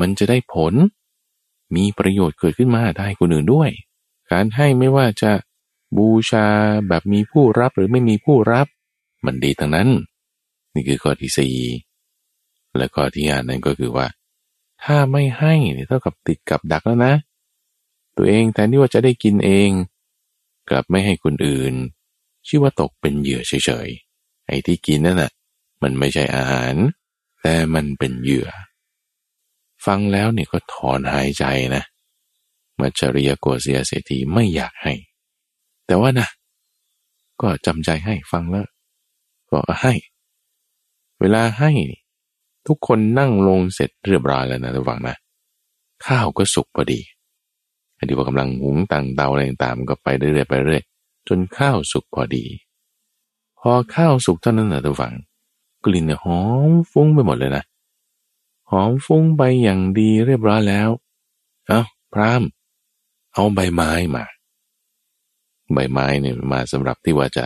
[0.00, 0.74] มันจะได้ผล
[1.76, 3.70] มีประโยชน์เกิดขึ้นมาได้คนอื่นด้วย
[4.32, 5.32] การให้ไม่ว่าจะ
[5.96, 6.46] บูชา
[6.88, 8.66] แบบมีผู้รับหรือไม่มีผู้รับ
[9.24, 9.88] มันดีทั้งนั้น
[10.74, 11.56] นี่คือข้อที่สี่
[12.76, 14.06] และข้อที่ห้านั้นก็คือว่า
[14.84, 15.54] ถ้าไม่ให้
[15.88, 17.14] เท่ากับติดกับดักแล้วนะ
[18.16, 19.70] ตัวเองแทนที่ว่าจะได้กินเอง
[20.70, 21.74] กลับไม่ให้คนอื่น
[22.46, 25.32] ชื่อว่าตกเป็นเหยื่อเฉยๆไอ้ที่กินนั่นน่ะ
[25.82, 26.74] มันไม่ใช่อาหาร
[27.40, 28.48] แต่มันเป็นเหยื่อ
[29.86, 31.44] ฟังแล้วเนี่ยก็ถอนหายใจ
[31.76, 31.84] นะ
[32.80, 34.92] มัจริยโกเสียเศรษฐีไม่อยากให้
[35.86, 36.28] แต่ว่านะ
[37.40, 38.66] ก็จำใจให้ฟังแล้ว
[39.50, 39.92] ก็ให้
[41.20, 41.70] เวลาให้
[42.66, 45.16] ทุกคนนั่งลงเสร็จเรียบร้อยแล้วนะทุกฝังนะ
[46.06, 47.00] ข้าวก็สุกพอดี
[47.96, 50.82] อดีว่ากำลังหุงต่างเตาอะไรต่างๆก็ไปเรื่อยๆไปเรื่อย
[51.28, 52.44] จนข้าวสุกพอดี
[53.60, 55.14] พอข้าวสุกเท่านั้นนะทุกฝัง
[55.84, 57.64] กลิ่นหอมฟุ้งไปหมดเลยนะ
[58.70, 60.88] หอมฟุ้งไปอย่างดีเรียบร้อยแล้ว
[61.66, 61.80] เอา
[62.12, 62.42] พราม
[63.32, 64.24] เอาใบไม้มา
[65.72, 67.44] ใบไม้เนี่ยมาสำหรับที่ว่าจะ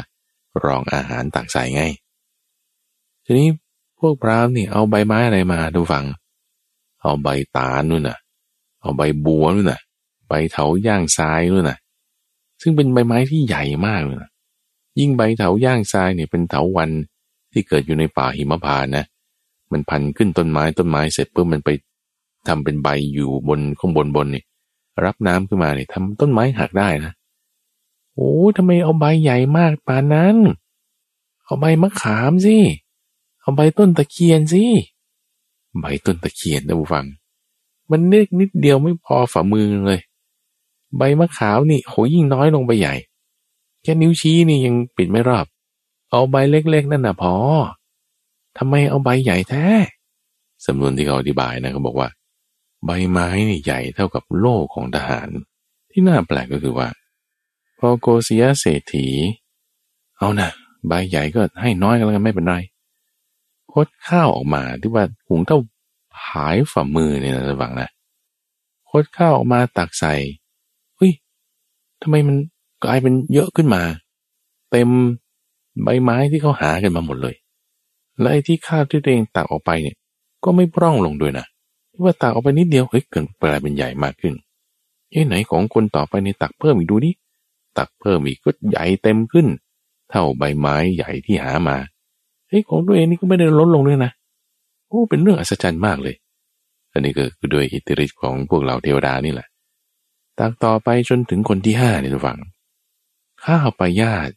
[0.65, 1.83] รองอาหารตักใส่ไง
[3.31, 3.49] ทีนี้
[4.01, 6.05] พวกพรามนี่เอาใบไม้อะไรมาดูฟัง
[7.03, 8.19] เอาใบตาลนู่นน่ะ
[8.81, 9.81] เอาใบบัวนู่นน่ะ
[10.29, 11.79] ใบเถาย่างทรายนู่นน่ะ
[12.61, 14.31] ซึ่งเป็นใบไม้ที่ใหญ่มากเลยนะ
[14.99, 16.91] ยิ่งใบเถาย่างทรายเนี่ยเป็นเถาวัน
[17.53, 19.05] ที่เกิดอยู่ในป่าหิมพานนะ
[19.73, 21.71] มันพันขึ้นต้นไม้ต้นไม้เสร็จปุ๊บมันไป
[22.49, 24.43] ทำเป็นใบอยู่บนข้างบนบนนี่
[25.05, 27.13] รับน้ำขึ้นมาเนี่ยทำต้นไม้หักได้นะ
[28.15, 30.37] โอ้ทำไมเอาใบใหญ่มากป่านนั้น
[31.45, 32.57] เอาใบมะขามสิ
[33.49, 34.65] เอาใบต้นตะเคียนสิ
[35.81, 37.07] ใบต้นตะเคียนนะผู้ฟัง
[37.91, 40.01] มันเล็กนิดเดียวไม่พอฝ่ามือเลย
[40.97, 42.95] ใบมะขามนี่โหยิ่งน้อยลงไปใหญ่
[43.83, 45.47] แค่นิ้วชี้นี่ยังปิดไม่รอบ
[46.11, 47.35] เอาใบเล็กๆนั่นน่ะพอ
[48.59, 49.65] ทำไมเอาใบใหญ่แท้
[50.67, 52.09] สำนวนที่เขาอธิบายนะเขาบอกว่า
[52.85, 55.29] ใบไม้นี่ใหญ่เท่ากับโล่ของทหาร
[55.91, 56.89] ที่น่าแปลกก็คือว่า
[57.79, 59.07] พอโกเซียเศรษฐี
[60.19, 60.51] เอานะ
[60.87, 62.78] ใบใหญ่ก็ให้น้อยกันแล้วกันไม่เป็นไรค
[63.85, 65.59] ดข้าวออกมาที่ว่าหุงเท่า
[66.19, 67.89] ผายฝ่ามือเนี่ยนะระวังนะ
[68.91, 70.15] คดข้าวออกมาตักใส่
[70.97, 71.13] เฮ้ย
[72.03, 72.37] ทำไมมัน
[72.85, 73.83] กลายเป็นเยอะขึ้นมา
[74.71, 74.89] เต็ม
[75.83, 77.35] ใบไม้ที่เขาหากันมาหมดเลย
[78.21, 79.97] และไอ้ที่ข้าวที่ตัวเองตักออกไปเนี่ย
[80.45, 81.47] ก็ไม่ร่องลงด้วยนะ
[81.93, 84.35] ที่ว่าตักออกไปนิดเดียวเฮ้ยเกิดกลายเป็นใหญ่มากขึ้น
[85.11, 87.15] เอ้ไหนของคนต่อไปในตักเพิ่มอีกดูนี่
[87.79, 89.47] ตักเพิ่มอีกก็ใหญ่เต็มขึ้น
[90.11, 91.77] เท่าใบไม้ใหญ่ที่หามา
[92.49, 94.11] เฮ้ยของตัวเองนี่ก็ไม่ได้ลดลงด้วยนะ
[94.89, 96.15] โอ้เป็นเรื่องอัศจรรย์มากเลย
[96.93, 99.49] อันนี้ก็คือด้วยอิทธิฤทธิ์ของพวกเราเทวดานี่แหละ
[100.39, 102.39] ตักต่อไปจนถึงคนที่ห้านี่ทุกฝัง
[103.45, 104.31] ข้าวปลายาต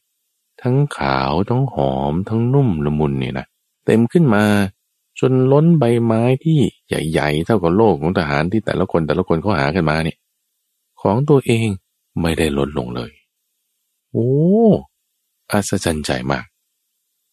[0.61, 3.45] ทั้งขาวทั้งหอม ทั้งนุ่มละมุนเนี่ยนะ
[3.85, 4.43] เต็มขึ้นมา
[5.19, 10.17] จนล้นใบไม้ที่ใหญ่ๆ เท่ากับโลกของทหารที่แต่ละคนแต่ละคนเขาหากันมาเนี่ย
[11.01, 11.67] ของตัวเอง
[12.21, 13.11] ไม่ได้ลดลงเลย
[14.11, 14.29] โอ้
[15.51, 16.45] อัศจรรย์ใจมาก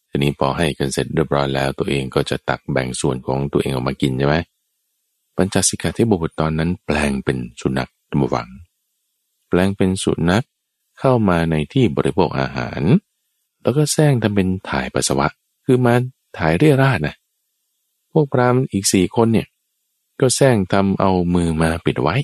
[0.09, 4.35] ทีนี้พอให้กันเสร็จเรียบร้อยแล้ว ตัวเองก็จะตักแบ่งส่วนของตัวเองออกมากินใช่ไหม
[5.35, 8.49] ปัญจสิกขาเทพบุตรตอนนั้นแปลงเป็นสุนัขตมวัง
[9.49, 10.45] แปลงเป็นสุนัข
[10.99, 12.81] เข้ามาในที่บริโภคอาหาร
[13.61, 15.27] แล้วก็แซงทำเป็นถ่ายปัสสาวะ
[15.65, 15.93] คือมา
[16.37, 17.15] ถ่ายเรี่ยราดนะ
[18.11, 19.47] พวกพรามอีกสี่คนเนี่ย
[20.21, 22.15] ก็แซงทำเอามือมาปิดไว้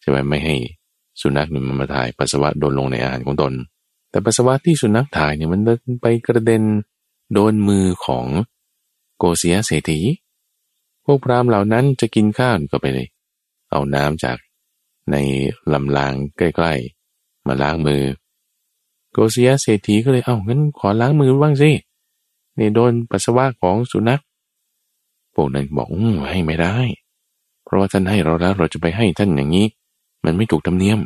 [0.00, 0.56] ใช่ไหมไม่ให้
[1.20, 3.52] สุนัขนี่มันมาถ่ายปัสสาวะโดนลงในอาหารของตน
[4.10, 5.60] แต่ปัสสาวะที่สุนัขถ่ายเนี่ยมัน
[6.02, 6.62] ไปกระเด็น
[7.32, 8.26] โดนมือของ
[9.18, 10.00] โกเสียเศรษฐี
[11.04, 13.08] พวกพรามเหล่านั้นจะกินข้าวก็ไปเลย
[13.70, 14.38] เอาน้ำจาก
[15.10, 15.16] ใน
[15.72, 18.02] ลำรางใกล้ๆ มาล้างมือ
[19.12, 21.70] โกเสียเศรษฐีก็เลยเอางั้นขอล้างมือบ้างสิ
[22.58, 24.22] นี่โดนปัสสาวะของสุนัข
[25.34, 25.88] พวกนั้นบอก
[26.30, 26.76] ให้ไม่ได้
[27.64, 29.66] เพราะว่าท่านให้เราแล้วเราจะไปให้ท่านอย่างนี้
[30.24, 31.00] มันไม่ถูกธรรมเนียม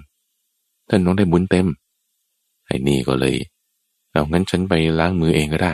[0.88, 1.66] ท่านต้องได้บุญเต็ม
[2.66, 3.36] ไอ้นี่ก็เลย
[4.12, 5.72] เอางั้นฉันไปล้างมือเองก็ได้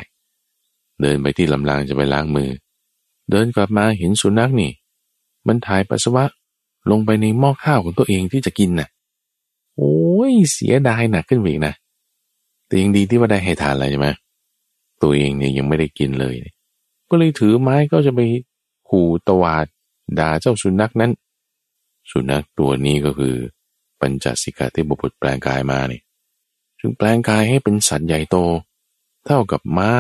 [1.03, 2.51] เดินไปที่ลำรางจะไปล้างมือ
[3.31, 4.71] เดินกลับมาเห็นสุนัขนี่
[5.47, 6.25] มันถ่ายปัสสาวะ
[6.91, 8.89] ลงไปในหม้อข้าวของตัวเองที่จะกินน่ะ
[9.77, 9.99] โอ้
[10.31, 11.75] ยเสียดายหนักขึ้นอีกนะ
[12.67, 14.09] แต่ยังดีที่ว่าได้ให้ทานอะไรใช่ไหม
[15.03, 16.35] ตัวเองเนี่ยยังไม่ได้กินเลย
[17.11, 18.21] ก็เลยถือไม้ก็จะไป
[18.89, 19.67] ขู่ตวาด
[20.19, 21.13] ด่าเจ้าสุนัขนั้น
[22.11, 23.35] สุนัขตัวนี้ก็คือ
[24.01, 26.03] ปัญจสิกาที่บุตรแปลงกายมาเนี่ย
[26.79, 28.37] จึงแปลงกายให้เป็นสัตว์ใหญ่โต
[29.25, 29.91] เท่ากับม้า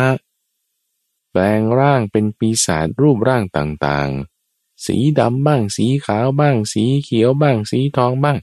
[1.30, 8.38] แปลงร่างเป็นปีศาจรูปร่างต่างๆ สีดำบ้าง สีขาวบ้าง สีเขียวบ้าง สีทองบ้าง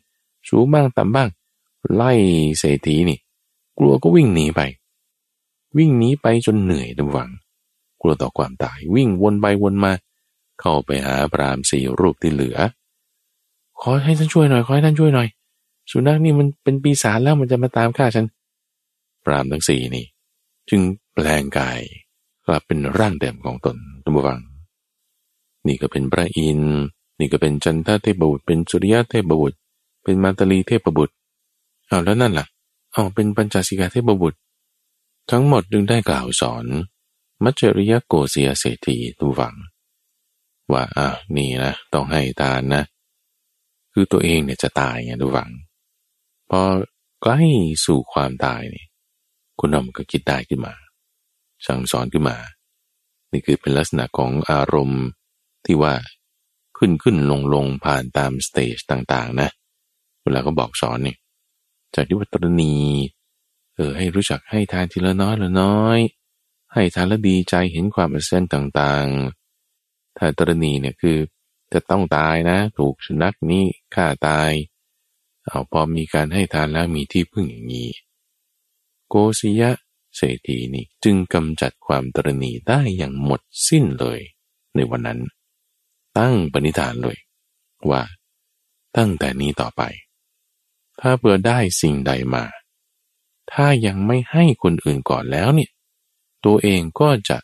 [0.49, 1.29] สูงบ้างต่ำบ้าง
[1.93, 2.11] ไล่
[2.59, 3.19] เศรษฐีนี่
[3.77, 4.61] กลัวก็วิ่งหนีไป
[5.77, 7.29] วิ่งหนีไปจนเหนื่อยดำวัง
[8.01, 9.93] กลัวต่อความตายวิ่งวนไปวนมา
[10.59, 12.57] เข้าไปหาพรามสี่รูปที่เหลือ
[13.81, 15.27] ขอให้ท่านช่วยหน่อย ขอให้ท่านช่วยหน่อย
[15.91, 18.25] สุนัขนี่มันเป็นปีศาจแล้วมันจะมาตามฆ่าฉัน
[19.23, 20.05] พรามทั้งสี่นี่
[20.69, 20.81] จึง
[21.13, 21.79] แปลงกาย
[22.47, 24.41] กลับเป็นร่างเดิมของตนทุกฝัง
[25.67, 26.75] นี่ก็เป็นพระอินทร์
[27.19, 29.57] นี่ก็เป็นจันทเทพบุตร เป็นสุริยะเทพบุตร
[30.03, 31.13] เป็นมาตลีเทพบุตร
[31.87, 32.47] เอาแล้วนั่นล่ะ
[32.93, 34.39] เอาเป็นปัญจสิกาเทพบุตร
[35.31, 36.65] ทั้งหมดจึงได้กล่าวสอน
[37.43, 39.55] มัจจริยโกเสียเศรษฐีทุฝัง
[40.71, 42.83] ว่าอะนี่นะต้องให้ทานนะ
[43.93, 45.51] คือตัวเองเนี่ยจะตายไงดูฝัง
[46.49, 46.61] พอ
[47.21, 47.39] ใกล้
[47.85, 48.85] สู่ความตายนี่
[49.59, 50.73] คุณนอมก็คิดได้ขึ้นมา
[51.67, 52.37] สั่งสอนขึ้นมา
[53.31, 55.03] นี่คือเป็นลักษณะของอารมณ์
[55.65, 55.93] ที่ว่า
[56.77, 59.49] ขึ้นขึ้นลงลงผ่านตามสเตจต่างๆ นะ
[60.23, 61.17] เวลาก็บอกสอนเนี่ย
[61.95, 62.75] จากที่วัตรณี
[63.75, 65.99] เออให้รู้จักให้ทานทีละน้อยละน้อย
[66.73, 71.17] ให้ทานแล้วดีใจเห็นความอัศจรรย์ต่างๆ ถ้าตรณีเนี่ยคือ
[71.73, 73.63] จะต้องตายนะ ถูกสุนัขนี้
[73.95, 74.51] ฆ่าตาย
[75.45, 77.89] เอาพอมีการให้ทานแล้วมีที่พึ่งอย่างนี้
[79.09, 79.71] โกศิยะ
[80.17, 84.19] เศรษฐีนี่จึงกำจัดความตรณีได้อย่างหมดสิ้นเลย
[84.75, 85.19] ในวันนั้น
[86.17, 87.17] ตั้งปณิธานเลย
[87.89, 88.01] ว่า
[88.97, 89.81] ตั้งแต่นี้ต่อไป
[90.99, 92.43] ถ้าเบื่อได้สิ่งใดมา
[93.51, 95.71] ถ้ายังไม่ให้คนอื่นก่อนแล้วเนี่ย
[96.45, 97.37] ตัวเองก็จะ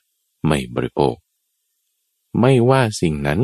[0.48, 1.16] ไม่บริโภค
[2.40, 3.42] ไม่ว่าสิ่งนั้น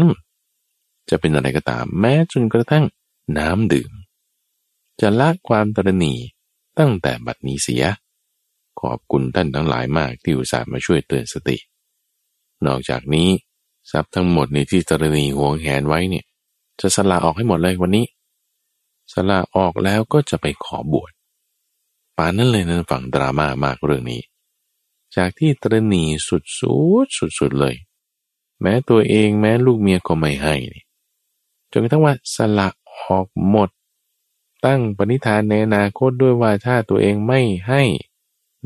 [1.10, 2.86] จะเป็นอะไรก็ตาม แม้จนกระทั่ง
[3.38, 3.92] น้ำดื่ม
[5.02, 6.14] จะละความตรณี
[6.80, 7.84] ตั้งแต่บัดนี้เสีย
[8.82, 11.58] ขอบคุณท่านทั้งหลายมากที่อุตส่าห์มาช่วยเตือนสติ
[12.66, 13.30] นอกจากนี้
[13.92, 16.26] ทรัพย์ทั้งหมดในที่ตรณีหวงแหนไว้เนี่ย
[16.80, 18.06] จะสละออกให้หมดเลยวันนี้
[19.14, 21.12] สละออกแล้วก็จะไปขอบวช
[22.18, 24.22] ป่านนั้นเลยนั้นฝั่งดราม่ามากเรื่องนี้
[25.16, 26.76] จากที่ตรณีสุดสุ
[27.06, 27.76] ดสุดสุดเลย
[28.62, 30.56] แม้ตัวเองแม้ลูกเมียก็ไม่ให้
[31.72, 32.68] จนกระทั่งว่าสละ
[33.02, 33.70] ออกหมด
[34.66, 37.84] ตั้งปณิธานในอนาคตด้วยว่าถ้าตัวเองไม่ให้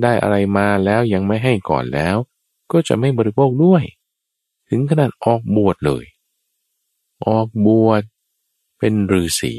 [0.01, 2.17] ได้อะไรมาแล้วยังไม่ให้ก่อนแล้ว
[2.71, 3.83] ก็จะไม่บริโภคด้วย
[4.69, 6.05] ถึงขนาดออกบวชเลย
[7.27, 8.01] ออกบวช
[8.79, 9.55] เป็นฤาษี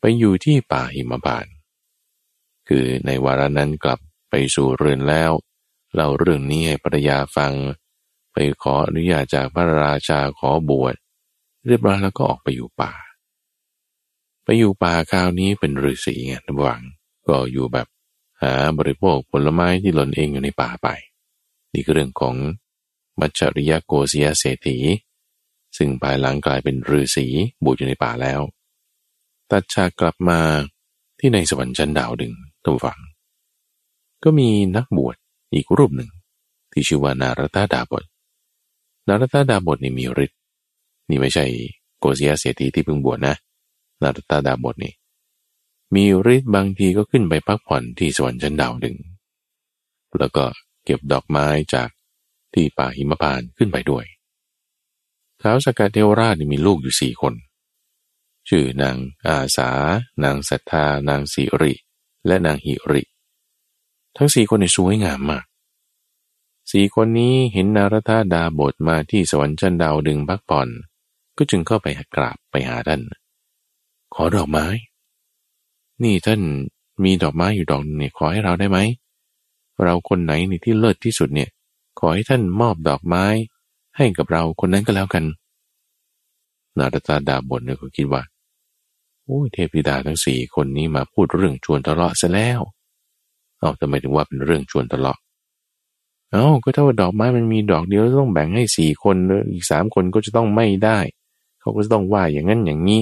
[0.00, 1.46] ไปอยู่ที่ป่าหิมพาน
[2.68, 5.32] คือในวาระนั้นกลับไปสู่เรือนแล้ว
[5.94, 7.52] เล่าเรื่องนี้ให้ภรรยาฟัง
[8.32, 10.94] ไปขออนุญาตจากพระราชาขอบวช
[11.66, 12.92] เรียบร้อยแล้วก็ออกไปอยู่ป่า
[14.44, 16.80] ไปอยู่ป่าคราวนี้เป็นฤาษีไงระหว่าง
[17.26, 17.88] ก็อยู่แบบ
[18.42, 20.88] หาบริโภคผลไม้ที่หล่นเองอยู่ในป่าไป
[21.72, 22.34] นี่คือเรื่องของ
[23.20, 24.78] มัจจริยโกศยเศรษฐี
[25.76, 27.26] ซึ่งภายหลังกลายเป็นฤาษี
[27.64, 28.40] บูชอยู่ในป่าแล้ว
[29.50, 30.40] ตัดฉากกลับมา
[31.18, 32.32] ที่ในสวรรค์ชั้นดาวดึง
[32.64, 33.00] ตัวฝัง
[34.24, 35.16] ก็มีนักบวช
[35.54, 36.10] อีกรูปหนึ่ง
[36.72, 38.04] ที่ชื่อว่านารตาดาบท
[39.08, 40.38] นารตาดาบทนี่มีฤทธิ์
[41.08, 41.44] นี่ไม่ใช่
[41.98, 43.34] โกศยเศรษฐีที่เพิ่งบวชนะ
[44.02, 44.92] นารตาดาบทนี่
[45.94, 48.96] มีฤทธิ์บางทีก็ขึ้นไปพักผ่อนที่สวรรค์ชั้นดาวดึง
[50.18, 50.44] แล้วก็
[50.84, 51.88] เก็บดอกไม้จาก
[52.54, 54.04] ที่ป่าหิมพานขึ้นไปด้วย
[55.40, 57.34] ท้าวสกัดเทวราชมีลูกอยู่สี่คน
[58.48, 58.96] ชื่อนาง
[59.28, 59.70] อาสา
[60.24, 61.72] นางศรัทธา นางสิริ
[62.26, 63.02] และนางหิริ
[64.16, 65.44] ทั้งสี่คนในสวยงามมาก
[66.72, 70.68] สี่คนนี้เห็นนารธาดาบทมาที่สวรรค์ชั้นดาวดึงพักผ่อน
[71.36, 71.86] ก็จึงเข้าไป
[72.16, 73.00] กราบไปหาท่าน
[74.14, 74.66] ขอดอกไม้
[76.02, 76.40] นี่ท่าน
[77.04, 78.78] มีดอกไม้อยู่ดอกเนี่ยขอให้เราได้ไหม
[79.84, 81.48] เราคนไหนนี่ที่เลิศที่สุดเนี่ย
[81.98, 83.24] ขอให้ท่านมอบดอกไม้
[83.96, 85.24] ให้กับเราคนนั้นก็แล้วกัน
[86.78, 88.22] นาตาดาบนเนี่ยก็คิดว่า
[89.24, 92.60] โอ้เทพิดาทั้งสี่คนนี้มาพูดเรื่องชวนทะเลาะซะแล้ว
[93.58, 95.18] เอาทำไมถึงว่าเป็นเรื่องชวนทะเลาะ
[96.30, 99.16] เอาก็ถ้าว่าดอกไม้มันมีดอกเดียวต้องแบ่งให้สี่คน
[99.52, 100.98] อีกสามคนก็จะต้องไม่ได้
[101.60, 103.00] เขาก็จะต้องว่าอย่างนั้นอย่างนี้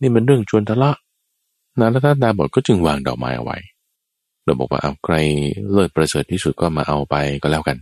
[0.00, 0.96] นี่มันเรื่องชวนทะเลาะ
[1.78, 3.58] นารัตดาบทก็จึงวางดอกไม้เอาไว้
[4.44, 5.14] เราบอกว่าเอาใคร
[5.72, 7.76] เลิศประเสริฐที่สุดก็มาเอาไปก็แล้วกัน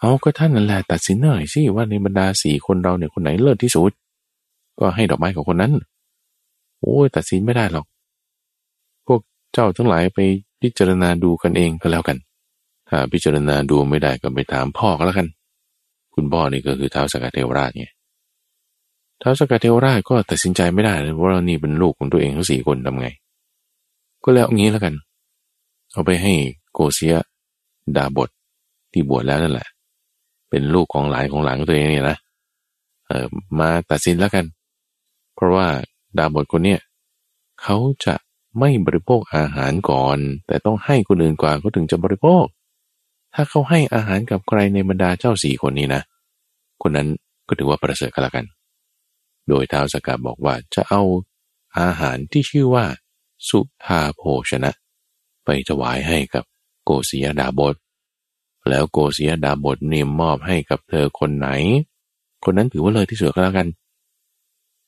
[0.00, 3.92] เอาก็ท่านนั่นแหละตัดสินหน่อยสิว่าในบรรดาสี่คนเราเนี่ยคนไหนเลิศที่สุด
[4.78, 5.72] ก็ให้ดอกไม้กับคนนั้น
[6.80, 7.86] โอ้ยตัดสินไม่ได้หรอก
[9.06, 9.20] พวก
[9.52, 10.18] เจ้าทั้งหลายไป
[10.60, 12.16] พิจารณาดูกันเองก็แล้วกัน
[12.88, 15.28] ถ้าพิจารณาดูไม่ได้ก็ไปถามพ่อก็แล้วกัน
[16.14, 17.92] คุณพ่อนี่ก็คือเท้าสกัดเทวราชเนี่ย
[19.28, 23.08] ท้าวสกัดเทวราชก็ตัดสินใจไม่ได้เลยว่าเรานี่เป็นลูกของตัวเองทั้งสี่คนทำไง
[24.24, 24.94] ก็แล้วงี้แล้วกัน
[25.92, 26.32] เอาไปให้
[26.72, 27.16] โกเซีย
[27.96, 28.28] ดาบท
[28.92, 29.68] ที่บวชแล้วนั่นแหละ
[30.50, 32.16] เป็นลูกของหลานของหลานตัวเองเนี่ยนะ
[33.06, 33.26] เออ
[33.58, 34.44] มาตัดสินแล้วกัน
[35.34, 35.66] เพราะว่า
[36.18, 36.80] ดาบทคนเนี้ย
[37.62, 38.14] เขาจะ
[38.58, 42.44] ไม่บริโภคอาหารก่อน แต่ต้องให้คนอื่นก่อนเขาถึงจะบริโภค
[43.34, 46.02] ถ้าเขาให้อาหารกับใครในบรรดาเจ้าสี่คนนี้นะ
[46.82, 47.08] คนนั้น
[47.48, 48.55] ก็ถือว่าประเสริฐก็แล้วกัน
[49.48, 51.02] โดยท้าวสกาบอกว่าจะเอา
[51.78, 52.84] อาหารที่ชื่อว่า
[53.48, 54.70] สุธาโภชนะ
[55.44, 56.44] ไปถวายให้กับ
[56.84, 57.76] โกศยดาบท
[58.68, 61.48] แล้วโกศยดาบทเนมมอบให้กับเธอคนไหน
[62.44, 63.68] คนนั้นถือว่าเลยที่สุดก็แล้วกัน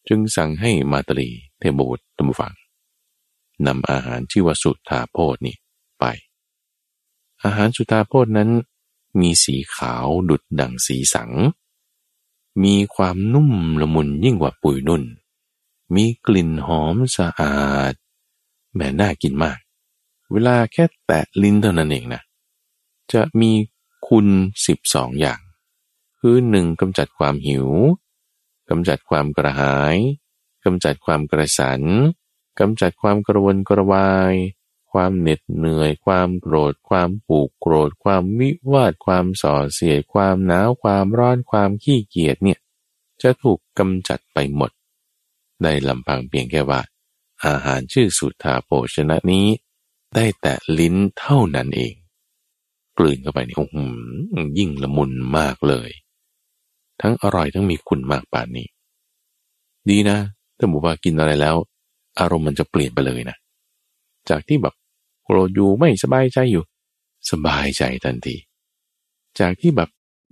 [0.09, 1.29] จึงสั่งให้มาตรี
[1.59, 2.55] เทพบุตรตมฝัง
[3.67, 5.57] นำอาหารชื่อว่าสุธาโพธนี่
[5.99, 6.05] ไป
[7.45, 8.51] อาหารสุธาโพธนั้น
[9.21, 11.31] มีสีขาวดุดดั่งสีสัง
[12.65, 15.03] มีความนุ่มละมุนยิ่งกว่าปุ๋ยนุ่น
[15.95, 17.95] มีกลิ่นหอมสะอาด
[18.75, 19.59] แม่น่ากินมาก
[20.33, 22.23] เวลาแค่แตะลิ้นเท่านั้นเองนะ
[23.13, 23.53] จะมี
[24.09, 24.27] คุณ
[24.67, 25.41] สิบสองอย่าง
[26.21, 27.69] คือหนึ่งกำจัดความหิว
[28.71, 29.97] กำจัดความกระหาย
[30.65, 31.83] กำจัดความกระสัน
[32.59, 34.35] กำจัดความกระวนกระวาย
[34.93, 42.59] ความเหน็ดเหนื่อย ความโกรธ ความผูกโกรธ ความวิวาท ความส่อเสียด ความหนาว ความร้อน ความขี้เกียจเนี่ย
[43.23, 44.71] จะถูกกำจัดไปหมด
[45.63, 46.81] ได้ลำพังเพียงแค่ว่า
[47.47, 49.47] อาหารชื่อสุธาโภชนะนี้
[50.15, 51.95] ได้แต่ลิ้นเท่านั้นเอง
[52.99, 53.77] กลืนเข้าไปนี่โอ้โห
[54.59, 55.91] ยิ่งละมุนมากเลย
[57.01, 58.69] ทั้งอร่อยทั้งมีคุณมากป่านนี้
[59.91, 60.19] ดีนะ
[60.59, 61.57] ถ้าบอกว่ากินอะไรแล้ว
[62.21, 63.37] อารมณ์มันจะเปลี่ยนไปเลยนะ
[64.31, 64.75] จากที่แบบ
[65.25, 66.65] โกรธอยู่ไม่สบายใจอยู่
[67.31, 68.37] สบายใจทันที
[69.39, 69.89] จากที่แบบ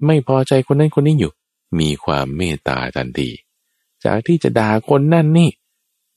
[0.07, 1.33] ไม่พอใจคนนั้นคนนี้อยู่
[1.79, 3.31] มีความเมตตาทันที
[4.05, 5.51] จากที่จะด่าคนนั่นนี่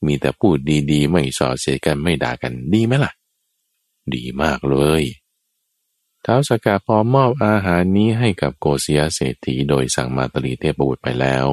[0.06, 0.58] มีแต่พูด
[0.92, 3.12] ดีๆ ไม่ส่อเสียกันไม่ด่ากันดีไหมล่ะ
[4.14, 5.04] ดีมากเลย
[6.26, 11.48] ท้าวสกาพอมอบอาหารนี้ให้กับโกศยเศรษฐีโดยสั่งมาตลีเทพบุตรไปแล้ว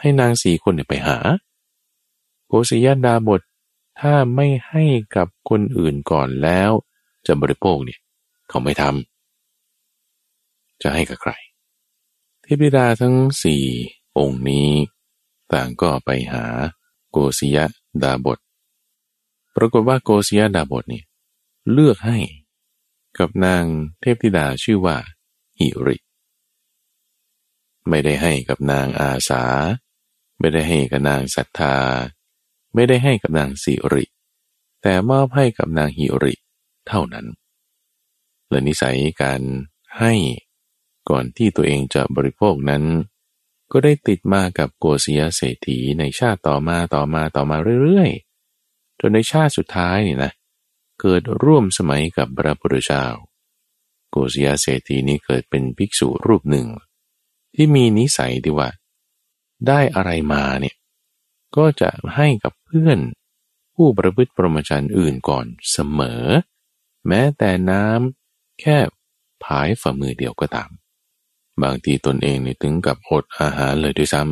[0.00, 1.18] ให้นางสี่คนไปหา
[2.48, 3.40] โกศยดาบท
[4.00, 4.84] ถ้าไม่ให้
[5.16, 6.70] กับคนอื่นก่อนแล้ว
[7.26, 8.00] จะบริโภคเนี่ย
[8.48, 11.32] เขาไม่ทำจะให้กับใคร
[12.42, 13.64] เทพธิดาทั้งสี่
[14.18, 14.70] องค์นี้
[15.52, 16.44] ต่างก็ไปหา
[17.10, 17.58] โกศย
[18.02, 18.38] ดาบท
[19.56, 21.04] ปรากฏว่าโกศยดาบทเนี่ย
[21.72, 22.18] เลือกให้
[23.18, 23.64] กับนาง
[24.00, 24.96] เทพธิดาชื่อว่า
[25.58, 25.96] หิริ
[27.88, 29.44] ไม่ได้ให้กับนางอาสา
[30.38, 31.76] ไม่ได้ให้กับนางศรัทธา
[32.74, 34.04] ไม่ได้ให้กับนางสิริ
[34.82, 36.34] แต่มอบให้กับนางหิริ
[36.88, 37.26] เท่านั้น
[38.50, 39.40] และนิสัยการ
[39.98, 40.12] ให้
[41.10, 42.84] ก่อนที่ตัวเองจะบริโภคนั้น
[43.72, 50.32] ก็ได้ติดมากับโกศยเศรษฐีในชาติต่อมาต่อมาต่อมาเรื่อยๆ จนในชาติสุดท้ายนี่นะ
[51.00, 53.06] เกิดร่วมสมัยกับพระพุทธเจ้า
[54.10, 56.66] โกศยเศรษฐีนี้เกิดเป็นภิกษุรูปหนึ่ง
[57.54, 58.68] ที่มีนิสัยที่ว่า
[59.66, 60.76] ได้อะไรมาเนี่ย
[61.56, 62.98] ก็จะให้กับเพื่อน
[63.74, 66.22] ผู้ประพฤติประมาจันอื่นก่อนเสมอ
[67.06, 68.76] แม้แต่น้ำแค่
[69.44, 70.70] ผายฝ่ามือเดียวก็ตาม
[71.62, 74.22] บางทีตนเองนี่ถึงกับอดอาหารเลยด้วยซ้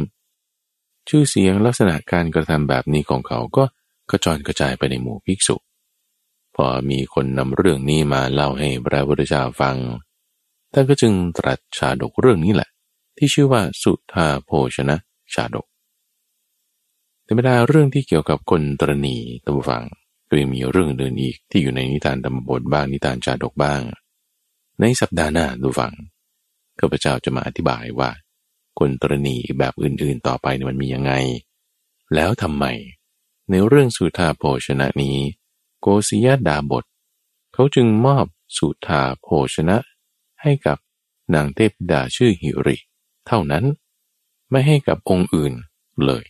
[0.50, 3.64] ำชื่อเสียงลักษณะการกระทำแบบนี้ของเขาก็
[4.10, 5.56] กระจรกระจายไปในหมู่ภิกษุ
[6.56, 9.76] พอมีคนนำเรื่องนี้มาเล่าให้พระพุทธเจ้าฟัง
[10.72, 12.68] ท่านก็จึงตรัสชาดกเรื่องนี้แหละ
[13.16, 14.96] ที่ชื่อว่าสุธาโภชนะ
[15.34, 15.66] ชาดก
[17.28, 19.84] ธรรมดาเรื่องที่เกี่ยวกับคนตรณีตัมฟัง
[20.28, 23.82] ก็ยังมีเรื่องเดินอีกที่อยู่ในนิทานธรรมบทบ้างนิทานชาดกบ้าง
[24.80, 25.92] ในสัปดาห์หน้าดูฟัง
[26.78, 28.10] ข้าพเจ้าจะมาอธิบายว่า
[28.78, 31.12] คนตรณีแบบอื่นๆต่อไปมันมียังไง
[32.14, 32.64] แล้วทำไม
[33.50, 35.16] ในเรื่องสุธาโภชนะนี้
[35.80, 36.84] โกศยดาบท
[37.52, 39.76] เขาจึงมอบสุธาโภชนะ
[40.42, 40.78] ให้กับ
[41.34, 42.76] นางเทพดาชื่อหิริ
[43.26, 43.64] เท่านั้น
[44.50, 45.52] ไม่ให้กับองค์อื่น
[46.04, 46.24] เลย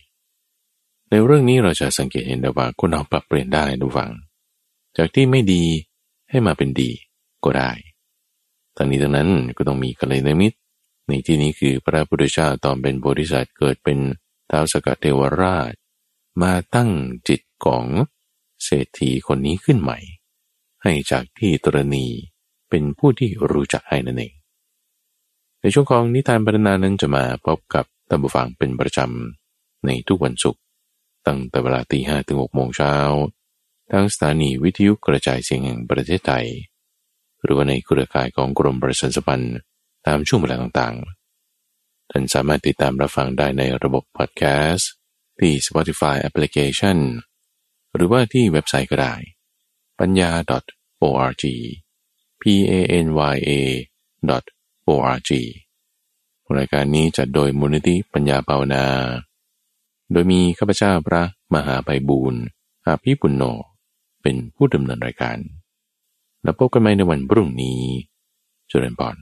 [1.13, 4.11] ในเรื่องนี้เราจะสังเกตเห็นได้ว่าคนเราปรับเปลี่ยนได้ดูฟัง
[4.97, 5.63] จากที่ไม่ดี
[6.29, 6.91] ให้มาเป็นดี
[7.43, 7.71] ก็ได้
[8.75, 10.57] ทั้งนี้ทั้งนั้นก็ต้องมีกัลยาณมิตร
[11.07, 13.97] ในที่นี้คือพระพุทธเจ้าตอนเป็นบริษัทเกิดเป็น
[14.49, 15.71] ท้าวสกัดเทวราช
[16.41, 16.89] มาตั้ง
[17.27, 17.85] จิตของ
[18.63, 19.99] เศรษฐีคนนี้ขึ้นใหม่
[20.83, 22.05] ให้จากที่ตรณี
[22.69, 24.33] เป็นผู้ที่รู้จักให้นั่นเอง
[25.61, 30.63] ในช่วงของนิทานบรรณานั้นจะมาพบกับตัมบูฟังเป็นประจำในทุกวันศุกร์
[31.27, 32.95] ตั้งแต่เวลาตีห้ถึงหกโมงเช้า
[33.91, 36.47] ทางสถานีวิทยุกระจายเสียงแห่งประเทศไทย
[37.43, 39.55] หรือว่าในเครือข่ายของกรมประชาสัมพันธ์
[40.07, 44.89] ตามช่วงเวลาต่างๆ ท่านสามารถติดตามรับฟังได้ในระบบพอดแคสต์
[45.39, 46.97] ที่ Spotify Application
[47.95, 49.15] หรือว่าที่เว็บไซต์ก็ได้
[49.99, 50.31] ปัญญา
[51.01, 51.43] .org
[52.41, 52.73] p a
[53.05, 53.51] n y a
[54.87, 55.31] .org
[56.57, 58.85] รายการนี้จัดโดยมูลนิธิปัญญาภาวนา
[60.13, 62.41] โดยมีข้าพเจ้าพระมหาไพบูรณ์
[62.85, 63.43] อาภีปุณโญ
[64.21, 65.37] เป็นผู้ดำเนินรายการ
[66.43, 67.79] แล้วพบกันใหม่ในวันพรุ่งนี้
[68.69, 69.15] จุลนปอน